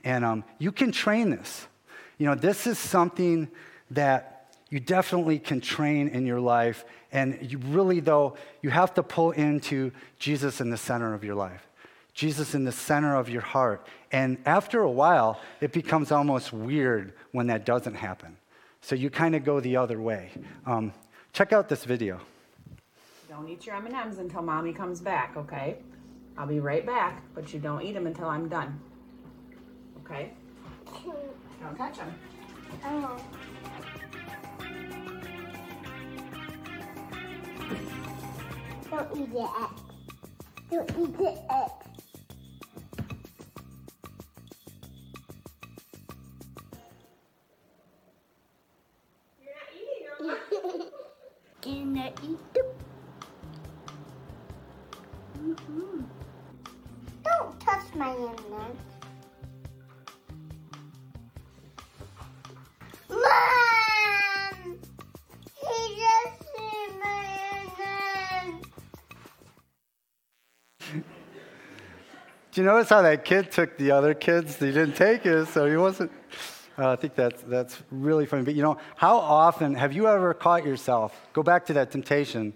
And 0.07 0.23
um, 0.23 0.45
you 0.57 0.71
can 0.71 0.93
train 0.93 1.31
this. 1.31 1.67
You 2.17 2.27
know, 2.27 2.35
this 2.35 2.65
is 2.65 2.79
something 2.79 3.49
that 3.91 4.53
you 4.69 4.79
definitely 4.79 5.37
can 5.37 5.59
train 5.59 6.07
in 6.07 6.25
your 6.25 6.39
life. 6.39 6.85
And 7.11 7.37
you 7.51 7.57
really, 7.57 7.99
though, 7.99 8.37
you 8.61 8.69
have 8.69 8.93
to 8.93 9.03
pull 9.03 9.31
into 9.31 9.91
Jesus 10.17 10.61
in 10.61 10.69
the 10.69 10.77
center 10.77 11.13
of 11.13 11.25
your 11.25 11.35
life, 11.35 11.67
Jesus 12.13 12.55
in 12.55 12.63
the 12.63 12.71
center 12.71 13.17
of 13.17 13.27
your 13.27 13.41
heart. 13.41 13.85
And 14.13 14.37
after 14.45 14.79
a 14.79 14.89
while, 14.89 15.41
it 15.59 15.73
becomes 15.73 16.13
almost 16.13 16.53
weird 16.53 17.11
when 17.33 17.47
that 17.47 17.65
doesn't 17.65 17.95
happen. 17.95 18.37
So 18.79 18.95
you 18.95 19.09
kind 19.09 19.35
of 19.35 19.43
go 19.43 19.59
the 19.59 19.75
other 19.75 19.99
way. 19.99 20.31
Um, 20.65 20.93
check 21.33 21.51
out 21.51 21.67
this 21.67 21.83
video. 21.83 22.21
Don't 23.27 23.49
eat 23.49 23.65
your 23.65 23.75
M&Ms 23.75 24.19
until 24.19 24.41
mommy 24.41 24.71
comes 24.71 25.01
back, 25.01 25.35
okay? 25.35 25.79
I'll 26.37 26.47
be 26.47 26.61
right 26.61 26.85
back, 26.85 27.23
but 27.35 27.53
you 27.53 27.59
don't 27.59 27.81
eat 27.81 27.91
them 27.91 28.07
until 28.07 28.27
I'm 28.27 28.47
done. 28.47 28.79
Okay? 30.09 30.31
Don't 31.61 31.77
touch 31.77 31.97
them. 31.97 32.13
Don't 38.89 39.17
eat 39.17 39.29
it. 39.33 39.49
Don't 40.71 40.89
eat 40.97 41.19
it. 41.19 41.86
You 72.57 72.63
notice 72.63 72.89
how 72.89 73.03
that 73.03 73.23
kid 73.23 73.51
took 73.51 73.77
the 73.77 73.91
other 73.91 74.15
kids? 74.15 74.57
He 74.57 74.71
didn't 74.71 74.95
take 74.95 75.21
his, 75.21 75.47
so 75.49 75.69
he 75.69 75.77
wasn't. 75.77 76.11
Uh, 76.75 76.91
I 76.91 76.95
think 76.95 77.13
that's, 77.13 77.43
that's 77.43 77.77
really 77.91 78.25
funny. 78.25 78.43
But 78.43 78.55
you 78.55 78.63
know, 78.63 78.79
how 78.95 79.17
often 79.17 79.75
have 79.75 79.93
you 79.93 80.07
ever 80.07 80.33
caught 80.33 80.65
yourself, 80.65 81.15
go 81.33 81.43
back 81.43 81.67
to 81.67 81.73
that 81.73 81.91
temptation, 81.91 82.53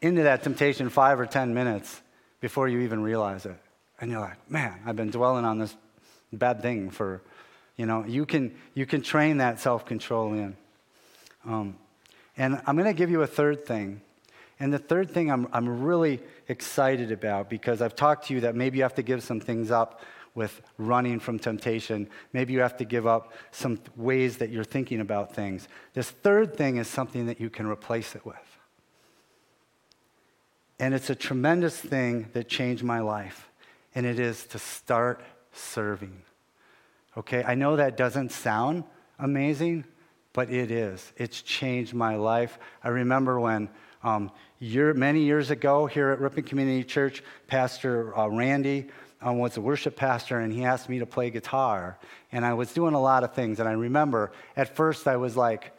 into 0.00 0.22
that 0.22 0.42
temptation 0.42 0.88
five 0.88 1.20
or 1.20 1.26
10 1.26 1.52
minutes 1.52 2.00
before 2.40 2.66
you 2.66 2.80
even 2.80 3.02
realize 3.02 3.44
it? 3.44 3.56
And 4.00 4.10
you're 4.10 4.20
like, 4.20 4.50
man, 4.50 4.80
I've 4.86 4.96
been 4.96 5.10
dwelling 5.10 5.44
on 5.44 5.58
this 5.58 5.76
bad 6.32 6.62
thing 6.62 6.88
for, 6.90 7.20
you 7.76 7.84
know, 7.84 8.06
you 8.06 8.24
can, 8.24 8.54
you 8.72 8.86
can 8.86 9.02
train 9.02 9.36
that 9.36 9.60
self 9.60 9.84
control 9.84 10.32
in. 10.32 10.56
Um, 11.44 11.76
and 12.38 12.60
I'm 12.66 12.76
going 12.76 12.88
to 12.88 12.94
give 12.94 13.10
you 13.10 13.20
a 13.20 13.26
third 13.26 13.66
thing 13.66 14.00
and 14.62 14.72
the 14.72 14.78
third 14.78 15.10
thing 15.10 15.28
I'm, 15.28 15.48
I'm 15.52 15.82
really 15.82 16.20
excited 16.46 17.10
about 17.10 17.50
because 17.50 17.82
I've 17.82 17.96
talked 17.96 18.28
to 18.28 18.34
you 18.34 18.42
that 18.42 18.54
maybe 18.54 18.76
you 18.78 18.84
have 18.84 18.94
to 18.94 19.02
give 19.02 19.24
some 19.24 19.40
things 19.40 19.72
up 19.72 20.00
with 20.36 20.62
running 20.78 21.18
from 21.18 21.40
temptation. 21.40 22.08
Maybe 22.32 22.52
you 22.52 22.60
have 22.60 22.76
to 22.76 22.84
give 22.84 23.04
up 23.04 23.32
some 23.50 23.80
ways 23.96 24.36
that 24.36 24.50
you're 24.50 24.62
thinking 24.62 25.00
about 25.00 25.34
things. 25.34 25.66
This 25.94 26.10
third 26.10 26.56
thing 26.56 26.76
is 26.76 26.86
something 26.86 27.26
that 27.26 27.40
you 27.40 27.50
can 27.50 27.66
replace 27.66 28.14
it 28.14 28.24
with. 28.24 28.36
And 30.78 30.94
it's 30.94 31.10
a 31.10 31.16
tremendous 31.16 31.76
thing 31.76 32.28
that 32.32 32.48
changed 32.48 32.84
my 32.84 33.00
life, 33.00 33.50
and 33.96 34.06
it 34.06 34.20
is 34.20 34.46
to 34.46 34.60
start 34.60 35.24
serving. 35.52 36.22
Okay, 37.18 37.42
I 37.42 37.56
know 37.56 37.74
that 37.74 37.96
doesn't 37.96 38.30
sound 38.30 38.84
amazing, 39.18 39.86
but 40.32 40.50
it 40.50 40.70
is. 40.70 41.12
It's 41.16 41.42
changed 41.42 41.94
my 41.94 42.14
life. 42.14 42.60
I 42.84 42.90
remember 42.90 43.40
when 43.40 43.68
um, 44.04 44.30
year, 44.62 44.94
many 44.94 45.24
years 45.24 45.50
ago, 45.50 45.86
here 45.86 46.10
at 46.10 46.20
Ripon 46.20 46.44
Community 46.44 46.84
Church, 46.84 47.22
Pastor 47.48 48.16
uh, 48.16 48.28
Randy 48.28 48.86
um, 49.20 49.38
was 49.38 49.56
a 49.56 49.60
worship 49.60 49.96
pastor, 49.96 50.38
and 50.38 50.52
he 50.52 50.64
asked 50.64 50.88
me 50.88 51.00
to 51.00 51.06
play 51.06 51.30
guitar. 51.30 51.98
And 52.30 52.44
I 52.44 52.54
was 52.54 52.72
doing 52.72 52.94
a 52.94 53.00
lot 53.00 53.24
of 53.24 53.34
things. 53.34 53.58
And 53.58 53.68
I 53.68 53.72
remember 53.72 54.30
at 54.56 54.74
first 54.76 55.08
I 55.08 55.16
was 55.16 55.36
like, 55.36 55.76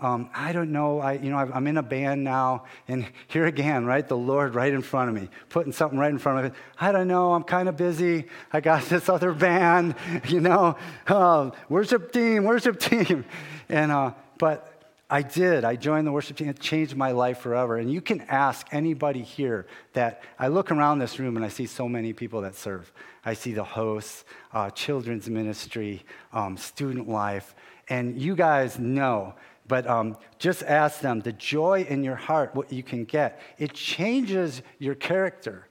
um, 0.00 0.28
I 0.34 0.52
don't 0.52 0.72
know. 0.72 0.98
I, 0.98 1.12
you 1.12 1.30
know, 1.30 1.36
I'm 1.36 1.66
in 1.68 1.76
a 1.76 1.82
band 1.82 2.24
now, 2.24 2.64
and 2.88 3.06
here 3.28 3.46
again, 3.46 3.84
right? 3.84 4.06
The 4.06 4.16
Lord 4.16 4.56
right 4.56 4.72
in 4.72 4.82
front 4.82 5.08
of 5.08 5.14
me, 5.14 5.28
putting 5.48 5.72
something 5.72 5.98
right 5.98 6.10
in 6.10 6.18
front 6.18 6.44
of 6.44 6.52
me. 6.52 6.58
I 6.80 6.90
don't 6.90 7.06
know. 7.06 7.34
I'm 7.34 7.44
kind 7.44 7.68
of 7.68 7.76
busy. 7.76 8.26
I 8.52 8.60
got 8.60 8.82
this 8.88 9.08
other 9.08 9.32
band, 9.32 9.94
you 10.28 10.40
know, 10.40 10.76
uh, 11.06 11.52
worship 11.68 12.12
team, 12.12 12.42
worship 12.42 12.80
team, 12.80 13.24
and 13.68 13.92
uh, 13.92 14.10
but 14.38 14.73
I 15.14 15.22
did. 15.22 15.62
I 15.64 15.76
joined 15.76 16.08
the 16.08 16.10
worship 16.10 16.36
team. 16.38 16.48
It 16.48 16.58
changed 16.58 16.96
my 16.96 17.12
life 17.12 17.38
forever. 17.38 17.76
And 17.76 17.88
you 17.88 18.00
can 18.00 18.22
ask 18.22 18.66
anybody 18.72 19.22
here 19.22 19.68
that 19.92 20.24
I 20.40 20.48
look 20.48 20.72
around 20.72 20.98
this 20.98 21.20
room 21.20 21.36
and 21.36 21.44
I 21.44 21.50
see 21.50 21.66
so 21.66 21.88
many 21.88 22.12
people 22.12 22.40
that 22.40 22.56
serve. 22.56 22.92
I 23.24 23.34
see 23.34 23.52
the 23.52 23.62
hosts, 23.62 24.24
uh, 24.52 24.70
children's 24.70 25.30
ministry, 25.30 26.04
um, 26.32 26.56
student 26.56 27.08
life. 27.08 27.54
And 27.88 28.20
you 28.20 28.34
guys 28.34 28.76
know 28.80 29.34
But 29.66 29.86
um, 29.86 30.16
just 30.38 30.62
ask 30.62 31.00
them 31.00 31.20
the 31.20 31.32
joy 31.32 31.86
in 31.88 32.04
your 32.04 32.16
heart, 32.16 32.54
what 32.54 32.72
you 32.72 32.82
can 32.82 33.04
get. 33.04 33.40
It 33.58 33.72
changes 33.72 34.62
your 34.78 34.94
character. 34.94 35.68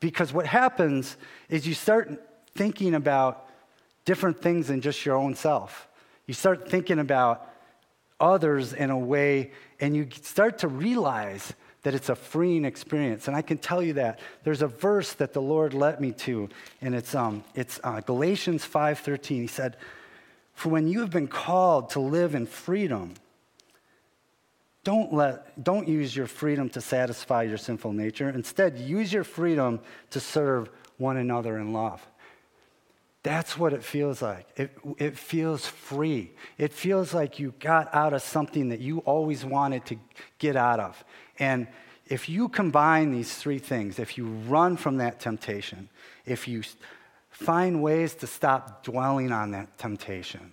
Because 0.00 0.32
what 0.32 0.46
happens 0.46 1.16
is 1.48 1.66
you 1.66 1.74
start 1.74 2.10
thinking 2.54 2.94
about 2.94 3.48
different 4.04 4.40
things 4.40 4.68
than 4.68 4.80
just 4.80 5.04
your 5.04 5.16
own 5.16 5.34
self. 5.34 5.88
You 6.26 6.34
start 6.34 6.70
thinking 6.70 6.98
about 6.98 7.53
others 8.20 8.72
in 8.72 8.90
a 8.90 8.98
way, 8.98 9.52
and 9.80 9.96
you 9.96 10.08
start 10.22 10.58
to 10.58 10.68
realize 10.68 11.52
that 11.82 11.94
it's 11.94 12.08
a 12.08 12.16
freeing 12.16 12.64
experience. 12.64 13.28
And 13.28 13.36
I 13.36 13.42
can 13.42 13.58
tell 13.58 13.82
you 13.82 13.94
that. 13.94 14.18
There's 14.42 14.62
a 14.62 14.66
verse 14.66 15.12
that 15.14 15.32
the 15.32 15.42
Lord 15.42 15.74
led 15.74 16.00
me 16.00 16.12
to, 16.12 16.48
and 16.80 16.94
it's, 16.94 17.14
um, 17.14 17.44
it's 17.54 17.78
uh, 17.84 18.00
Galatians 18.00 18.66
5.13. 18.66 19.26
He 19.26 19.46
said, 19.46 19.76
For 20.54 20.70
when 20.70 20.88
you 20.88 21.00
have 21.00 21.10
been 21.10 21.28
called 21.28 21.90
to 21.90 22.00
live 22.00 22.34
in 22.34 22.46
freedom, 22.46 23.14
don't, 24.82 25.12
let, 25.12 25.62
don't 25.62 25.86
use 25.86 26.14
your 26.14 26.26
freedom 26.26 26.68
to 26.70 26.80
satisfy 26.80 27.42
your 27.42 27.58
sinful 27.58 27.92
nature. 27.92 28.28
Instead, 28.28 28.78
use 28.78 29.12
your 29.12 29.24
freedom 29.24 29.80
to 30.10 30.20
serve 30.20 30.70
one 30.96 31.16
another 31.16 31.58
in 31.58 31.72
love. 31.72 32.06
That's 33.24 33.58
what 33.58 33.72
it 33.72 33.82
feels 33.82 34.20
like. 34.20 34.46
It, 34.54 34.70
it 34.98 35.16
feels 35.18 35.66
free. 35.66 36.32
It 36.58 36.74
feels 36.74 37.14
like 37.14 37.38
you 37.38 37.54
got 37.58 37.92
out 37.94 38.12
of 38.12 38.20
something 38.20 38.68
that 38.68 38.80
you 38.80 38.98
always 38.98 39.46
wanted 39.46 39.86
to 39.86 39.96
get 40.38 40.56
out 40.56 40.78
of. 40.78 41.02
And 41.38 41.66
if 42.06 42.28
you 42.28 42.50
combine 42.50 43.12
these 43.12 43.34
three 43.34 43.58
things, 43.58 43.98
if 43.98 44.18
you 44.18 44.26
run 44.26 44.76
from 44.76 44.98
that 44.98 45.20
temptation, 45.20 45.88
if 46.26 46.46
you 46.46 46.62
find 47.30 47.82
ways 47.82 48.14
to 48.16 48.26
stop 48.26 48.84
dwelling 48.84 49.32
on 49.32 49.52
that 49.52 49.78
temptation, 49.78 50.52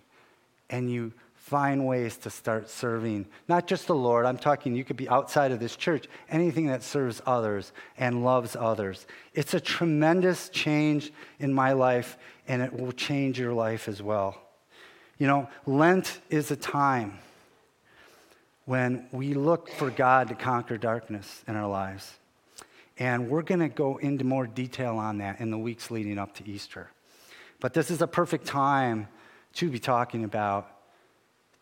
and 0.70 0.90
you 0.90 1.12
find 1.41 1.88
ways 1.88 2.17
to 2.17 2.29
start 2.29 2.69
serving 2.69 3.25
not 3.48 3.65
just 3.65 3.88
the 3.88 3.95
Lord, 3.95 4.25
I'm 4.27 4.38
talking 4.38 4.75
you 4.75 4.83
could 4.83 4.95
be 4.95 5.10
outside 5.10 5.51
of 5.51 5.60
this 5.60 5.75
church, 5.75 6.07
anything 6.29 6.67
that 6.67 6.83
serves 6.83 7.19
others 7.25 7.74
and 7.98 8.24
loves 8.24 8.55
others. 8.55 9.07
It's 9.33 9.55
a 9.55 9.60
tremendous 9.60 10.50
change 10.50 11.12
in 11.39 11.51
my 11.51 11.74
life, 11.74 12.17
and 12.48 12.62
it 12.62 12.71
will 12.71 12.91
change 12.91 13.39
your 13.39 13.53
life 13.53 13.88
as 13.88 14.03
well. 14.03 14.38
You 15.17 15.27
know, 15.27 15.50
Lent 15.65 16.21
is 16.29 16.51
a 16.51 16.55
time 16.55 17.17
when 18.65 19.07
we 19.12 19.33
look 19.33 19.69
for 19.71 19.89
God 19.89 20.27
to 20.29 20.36
conquer 20.36 20.77
darkness 20.77 21.43
in 21.48 21.55
our 21.55 21.67
lives. 21.67 22.13
And 23.00 23.29
we're 23.29 23.41
going 23.41 23.62
to 23.62 23.67
go 23.67 23.98
into 23.98 24.24
more 24.24 24.45
detail 24.45 24.98
on 24.98 25.17
that 25.17 25.39
in 25.41 25.50
the 25.50 25.57
weeks 25.57 25.89
leading 25.89 26.19
up 26.19 26.36
to 26.36 26.48
Easter. 26.48 26.91
But 27.60 27.74
this 27.74 27.89
is 27.89 28.01
a 28.03 28.07
perfect 28.07 28.45
time 28.45 29.07
to 29.55 29.69
be 29.69 29.79
talking 29.79 30.24
about 30.24 30.81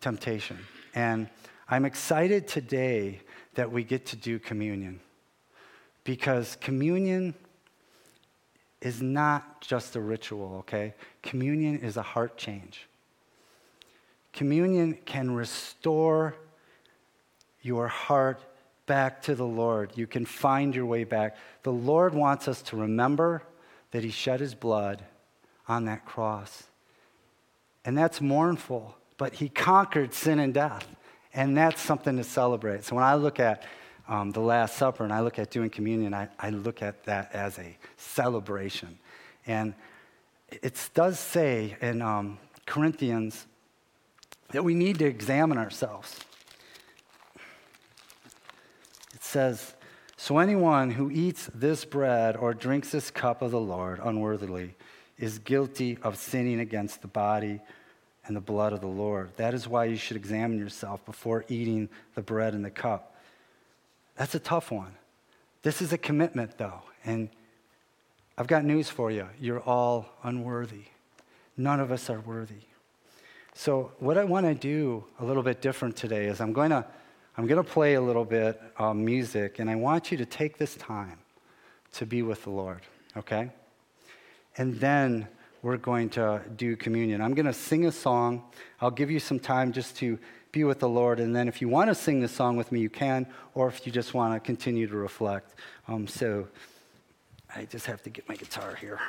temptation. 0.00 0.58
And 0.94 1.28
I'm 1.68 1.84
excited 1.84 2.48
today 2.48 3.20
that 3.54 3.70
we 3.70 3.84
get 3.84 4.06
to 4.06 4.16
do 4.16 4.38
communion 4.38 5.00
because 6.04 6.56
communion 6.60 7.34
is 8.80 9.02
not 9.02 9.60
just 9.60 9.94
a 9.96 10.00
ritual, 10.00 10.56
okay? 10.60 10.94
Communion 11.22 11.78
is 11.80 11.96
a 11.96 12.02
heart 12.02 12.36
change. 12.38 12.88
Communion 14.32 14.98
can 15.04 15.30
restore 15.30 16.34
your 17.60 17.88
heart 17.88 18.40
back 18.86 19.22
to 19.22 19.34
the 19.34 19.46
Lord. 19.46 19.92
You 19.96 20.06
can 20.06 20.24
find 20.24 20.74
your 20.74 20.86
way 20.86 21.04
back. 21.04 21.36
The 21.62 21.72
Lord 21.72 22.14
wants 22.14 22.48
us 22.48 22.62
to 22.62 22.76
remember 22.76 23.42
that 23.90 24.02
He 24.02 24.10
shed 24.10 24.40
His 24.40 24.54
blood 24.54 25.04
on 25.68 25.84
that 25.84 26.06
cross. 26.06 26.64
And 27.84 27.96
that's 27.98 28.20
mournful 28.20 28.96
but 29.20 29.34
he 29.34 29.50
conquered 29.50 30.14
sin 30.14 30.38
and 30.38 30.54
death. 30.54 30.96
And 31.34 31.54
that's 31.54 31.82
something 31.82 32.16
to 32.16 32.24
celebrate. 32.24 32.84
So 32.84 32.96
when 32.96 33.04
I 33.04 33.16
look 33.16 33.38
at 33.38 33.64
um, 34.08 34.30
the 34.30 34.40
Last 34.40 34.76
Supper 34.76 35.04
and 35.04 35.12
I 35.12 35.20
look 35.20 35.38
at 35.38 35.50
doing 35.50 35.68
communion, 35.68 36.14
I, 36.14 36.28
I 36.38 36.48
look 36.48 36.80
at 36.80 37.04
that 37.04 37.30
as 37.34 37.58
a 37.58 37.76
celebration. 37.98 38.98
And 39.46 39.74
it 40.48 40.88
does 40.94 41.18
say 41.18 41.76
in 41.82 42.00
um, 42.00 42.38
Corinthians 42.64 43.46
that 44.52 44.64
we 44.64 44.72
need 44.72 44.98
to 45.00 45.04
examine 45.04 45.58
ourselves. 45.58 46.18
It 49.12 49.22
says, 49.22 49.74
So 50.16 50.38
anyone 50.38 50.92
who 50.92 51.10
eats 51.10 51.50
this 51.54 51.84
bread 51.84 52.38
or 52.38 52.54
drinks 52.54 52.90
this 52.90 53.10
cup 53.10 53.42
of 53.42 53.50
the 53.50 53.60
Lord 53.60 54.00
unworthily 54.02 54.76
is 55.18 55.38
guilty 55.40 55.98
of 56.00 56.16
sinning 56.16 56.58
against 56.58 57.02
the 57.02 57.08
body 57.08 57.60
and 58.30 58.36
the 58.36 58.40
blood 58.40 58.72
of 58.72 58.80
the 58.80 58.86
Lord. 58.86 59.32
That 59.38 59.54
is 59.54 59.66
why 59.66 59.86
you 59.86 59.96
should 59.96 60.16
examine 60.16 60.56
yourself 60.56 61.04
before 61.04 61.44
eating 61.48 61.88
the 62.14 62.22
bread 62.22 62.54
and 62.54 62.64
the 62.64 62.70
cup. 62.70 63.16
That's 64.14 64.36
a 64.36 64.38
tough 64.38 64.70
one. 64.70 64.92
This 65.62 65.82
is 65.82 65.92
a 65.92 65.98
commitment, 65.98 66.56
though. 66.56 66.80
And 67.04 67.28
I've 68.38 68.46
got 68.46 68.64
news 68.64 68.88
for 68.88 69.10
you. 69.10 69.26
You're 69.40 69.58
all 69.58 70.06
unworthy. 70.22 70.84
None 71.56 71.80
of 71.80 71.90
us 71.90 72.08
are 72.08 72.20
worthy. 72.20 72.62
So, 73.52 73.90
what 73.98 74.16
I 74.16 74.22
want 74.22 74.46
to 74.46 74.54
do 74.54 75.02
a 75.18 75.24
little 75.24 75.42
bit 75.42 75.60
different 75.60 75.96
today 75.96 76.26
is 76.26 76.40
I'm 76.40 76.52
going 76.52 76.70
to, 76.70 76.86
I'm 77.36 77.48
going 77.48 77.60
to 77.60 77.68
play 77.68 77.94
a 77.94 78.00
little 78.00 78.24
bit 78.24 78.62
of 78.76 78.94
music, 78.94 79.58
and 79.58 79.68
I 79.68 79.74
want 79.74 80.12
you 80.12 80.18
to 80.18 80.24
take 80.24 80.56
this 80.56 80.76
time 80.76 81.18
to 81.94 82.06
be 82.06 82.22
with 82.22 82.44
the 82.44 82.50
Lord, 82.50 82.82
okay? 83.16 83.50
And 84.56 84.78
then 84.78 85.26
we're 85.62 85.76
going 85.76 86.08
to 86.10 86.42
do 86.56 86.76
communion. 86.76 87.20
I'm 87.20 87.34
going 87.34 87.46
to 87.46 87.52
sing 87.52 87.86
a 87.86 87.92
song. 87.92 88.42
I'll 88.80 88.90
give 88.90 89.10
you 89.10 89.20
some 89.20 89.38
time 89.38 89.72
just 89.72 89.96
to 89.98 90.18
be 90.52 90.64
with 90.64 90.80
the 90.80 90.88
Lord. 90.88 91.20
And 91.20 91.34
then 91.34 91.48
if 91.48 91.60
you 91.60 91.68
want 91.68 91.88
to 91.90 91.94
sing 91.94 92.20
the 92.20 92.28
song 92.28 92.56
with 92.56 92.72
me, 92.72 92.80
you 92.80 92.90
can, 92.90 93.26
or 93.54 93.68
if 93.68 93.86
you 93.86 93.92
just 93.92 94.14
want 94.14 94.34
to 94.34 94.40
continue 94.40 94.86
to 94.86 94.96
reflect. 94.96 95.54
Um, 95.86 96.08
so 96.08 96.48
I 97.54 97.64
just 97.66 97.86
have 97.86 98.02
to 98.02 98.10
get 98.10 98.28
my 98.28 98.36
guitar 98.36 98.74
here. 98.74 99.00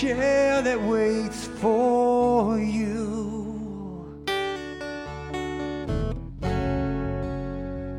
Chair 0.00 0.62
that 0.62 0.80
waits 0.80 1.46
for 1.60 2.58
you. 2.58 4.24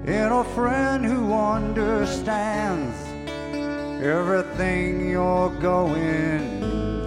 And 0.08 0.34
a 0.34 0.44
friend 0.56 1.06
who 1.06 1.32
understands 1.32 2.98
everything 4.04 5.12
you're 5.12 5.54
going 5.60 6.60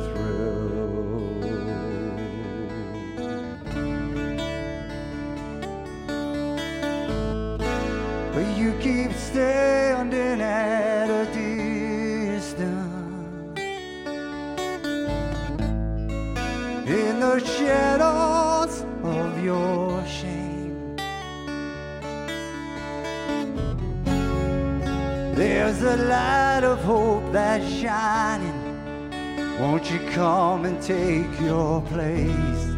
through. 0.04 1.40
But 8.32 8.46
you 8.56 8.72
keep 8.80 9.12
standing 9.12 9.83
There's 25.76 26.00
a 26.00 26.04
light 26.04 26.62
of 26.62 26.84
hope 26.84 27.32
that's 27.32 27.68
shining. 27.68 29.10
Won't 29.58 29.90
you 29.90 29.98
come 30.10 30.66
and 30.66 30.80
take 30.80 31.40
your 31.40 31.82
place? 31.82 32.73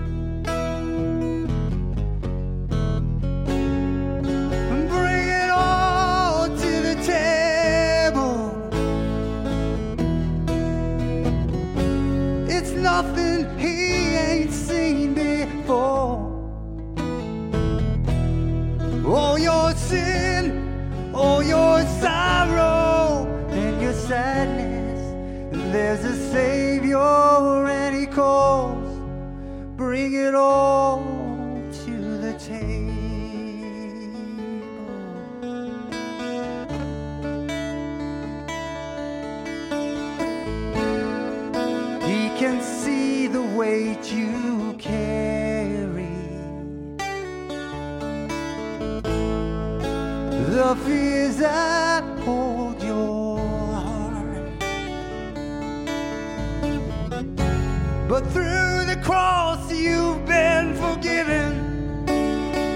But 58.08 58.24
through 58.28 58.84
the 58.86 59.00
cross, 59.02 59.72
you've 59.72 60.24
been 60.26 60.74
forgiven. 60.76 62.04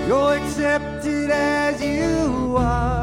You're 0.09 0.35
accepted 0.35 1.31
as 1.31 1.81
you 1.81 2.57
are. 2.59 3.00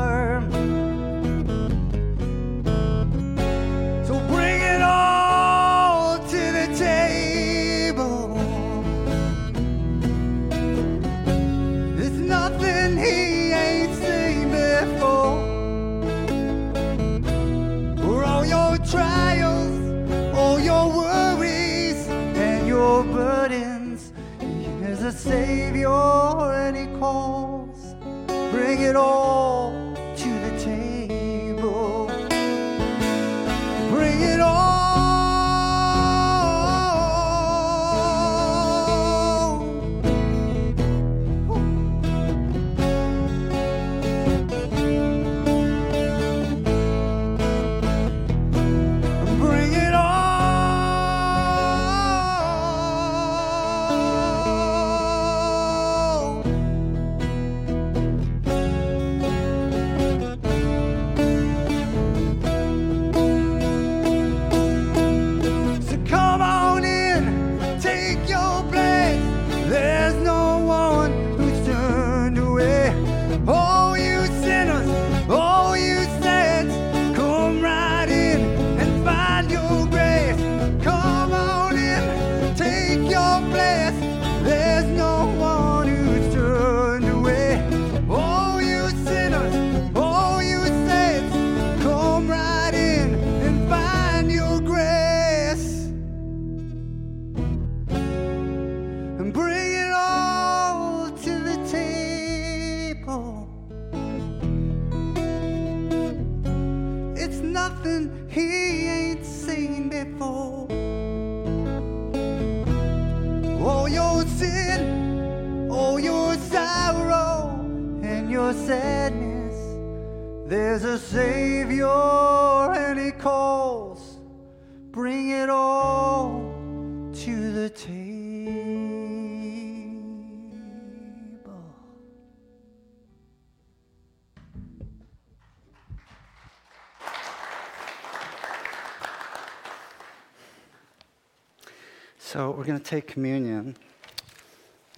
So 142.37 142.51
we're 142.51 142.65
going 142.65 142.77
to 142.77 142.85
take 142.85 143.07
communion, 143.07 143.75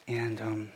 and 0.09 0.41
um, 0.41 0.69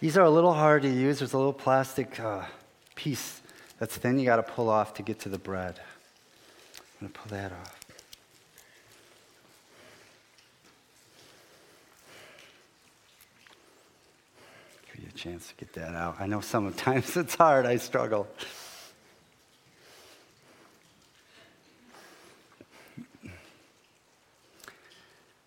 these 0.00 0.16
are 0.18 0.24
a 0.24 0.30
little 0.30 0.52
hard 0.52 0.82
to 0.82 0.88
use. 0.88 1.20
There's 1.20 1.32
a 1.32 1.38
little 1.38 1.52
plastic 1.52 2.18
uh, 2.18 2.42
piece 2.96 3.40
that's 3.78 3.96
thin 3.96 4.18
you 4.18 4.24
got 4.24 4.34
to 4.38 4.42
pull 4.42 4.68
off 4.68 4.94
to 4.94 5.04
get 5.04 5.20
to 5.20 5.28
the 5.28 5.38
bread. 5.38 5.78
I'm 7.00 7.06
going 7.06 7.12
to 7.12 7.18
pull 7.20 7.30
that 7.38 7.52
off. 7.52 7.78
Give 14.92 15.04
you 15.04 15.08
a 15.08 15.16
chance 15.16 15.46
to 15.46 15.54
get 15.54 15.72
that 15.74 15.94
out. 15.94 16.16
I 16.18 16.26
know 16.26 16.40
sometimes 16.40 17.16
it's 17.16 17.36
hard. 17.36 17.64
I 17.64 17.76
struggle. 17.76 18.26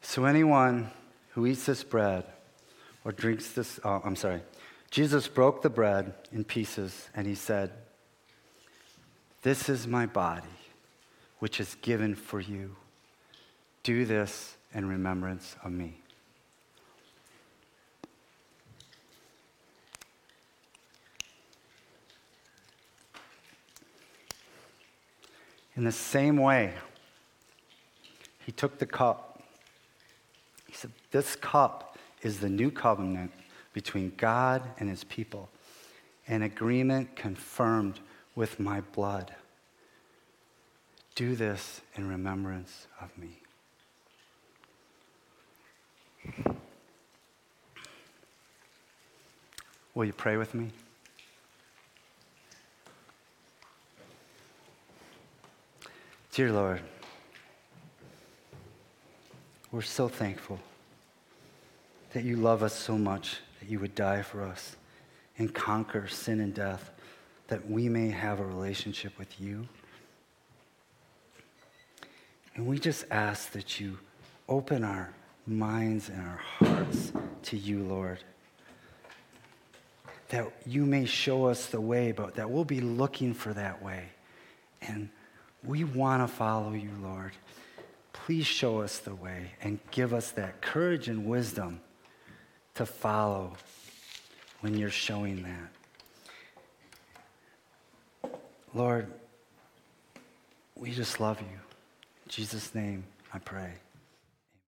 So, 0.10 0.26
anyone 0.26 0.89
who 1.34 1.45
eats 1.45 1.67
this 1.67 1.84
bread 1.84 2.24
or 3.06 3.12
drinks 3.12 3.52
this, 3.52 3.80
oh, 3.84 4.02
I'm 4.04 4.15
sorry. 4.15 4.41
Jesus 4.89 5.28
broke 5.28 5.62
the 5.62 5.69
bread 5.69 6.15
in 6.32 6.43
pieces 6.43 7.10
and 7.13 7.28
he 7.28 7.36
said, 7.36 7.72
This 9.43 9.69
is 9.69 9.86
my 9.86 10.08
body, 10.08 10.48
which 11.38 11.60
is 11.60 11.76
given 11.84 12.15
for 12.15 12.39
you. 12.39 12.76
Do 13.84 14.04
this 14.04 14.58
in 14.74 14.89
remembrance 14.89 15.56
of 15.63 15.72
me. 15.72 16.00
In 25.76 25.84
the 25.84 25.91
same 25.91 26.38
way, 26.38 26.74
he 28.43 28.52
took 28.52 28.80
the 28.80 28.88
cup. 28.88 29.29
This 31.12 31.36
cup 31.36 31.98
is 32.22 32.39
the 32.39 32.50
new 32.50 32.72
covenant 32.72 33.32
between 33.74 34.13
God 34.18 34.63
and 34.80 34.89
his 34.89 35.04
people, 35.04 35.50
an 36.28 36.42
agreement 36.42 37.15
confirmed 37.15 38.00
with 38.36 38.60
my 38.60 38.82
blood. 38.82 39.34
Do 41.15 41.36
this 41.36 41.82
in 41.96 42.08
remembrance 42.08 42.88
of 43.02 43.18
me. 43.18 43.39
Will 49.94 50.06
you 50.06 50.13
pray 50.13 50.38
with 50.38 50.54
me? 50.54 50.70
Dear 56.32 56.52
Lord, 56.54 56.82
we're 59.72 59.82
so 59.82 60.08
thankful 60.08 60.60
that 62.13 62.24
you 62.24 62.36
love 62.36 62.63
us 62.63 62.74
so 62.74 62.98
much 62.98 63.38
that 63.60 63.69
you 63.69 63.80
would 63.80 63.95
die 63.95 64.22
for 64.22 64.43
us 64.43 64.76
and 65.38 65.54
conquer 65.54 66.08
sin 66.08 66.39
and 66.39 66.54
death 66.54 66.91
that 67.48 67.69
we 67.69 67.89
may 67.89 68.10
have 68.10 68.39
a 68.39 68.45
relationship 68.45 69.17
with 69.17 69.39
you. 69.39 69.67
And 72.56 72.67
we 72.67 72.80
just 72.80 73.06
ask 73.10 73.52
that 73.52 73.80
you 73.80 73.98
open 74.48 74.84
our 74.84 75.12
minds 75.48 76.10
and 76.10 76.22
our 76.22 76.41
hearts 76.58 77.12
to 77.43 77.58
you, 77.58 77.84
Lord. 77.84 78.19
That 80.30 80.52
you 80.65 80.86
may 80.86 81.06
show 81.06 81.45
us 81.45 81.67
the 81.67 81.82
way, 81.82 82.12
but 82.12 82.36
that 82.36 82.50
we'll 82.50 82.65
be 82.65 82.82
looking 82.82 83.34
for 83.34 83.54
that 83.54 83.82
way. 83.82 84.10
And 84.82 85.10
we 85.63 85.84
want 85.84 86.28
to 86.28 86.28
follow 86.28 86.74
you, 86.74 86.91
Lord. 87.02 87.32
Please 88.13 88.45
show 88.45 88.82
us 88.82 89.00
the 89.00 89.15
way 89.15 89.52
and 89.62 89.80
give 89.91 90.13
us 90.13 90.32
that 90.32 90.62
courage 90.62 91.08
and 91.08 91.26
wisdom 91.26 91.82
to 92.75 92.86
follow 92.86 93.53
when 94.62 94.77
you're 94.77 94.89
showing 94.89 95.43
that. 95.43 95.71
Lord, 98.73 99.12
we 100.75 100.91
just 100.91 101.19
love 101.19 101.39
you. 101.41 101.47
In 101.47 102.29
Jesus' 102.29 102.73
name, 102.75 103.03
I 103.34 103.39
pray. 103.39 103.73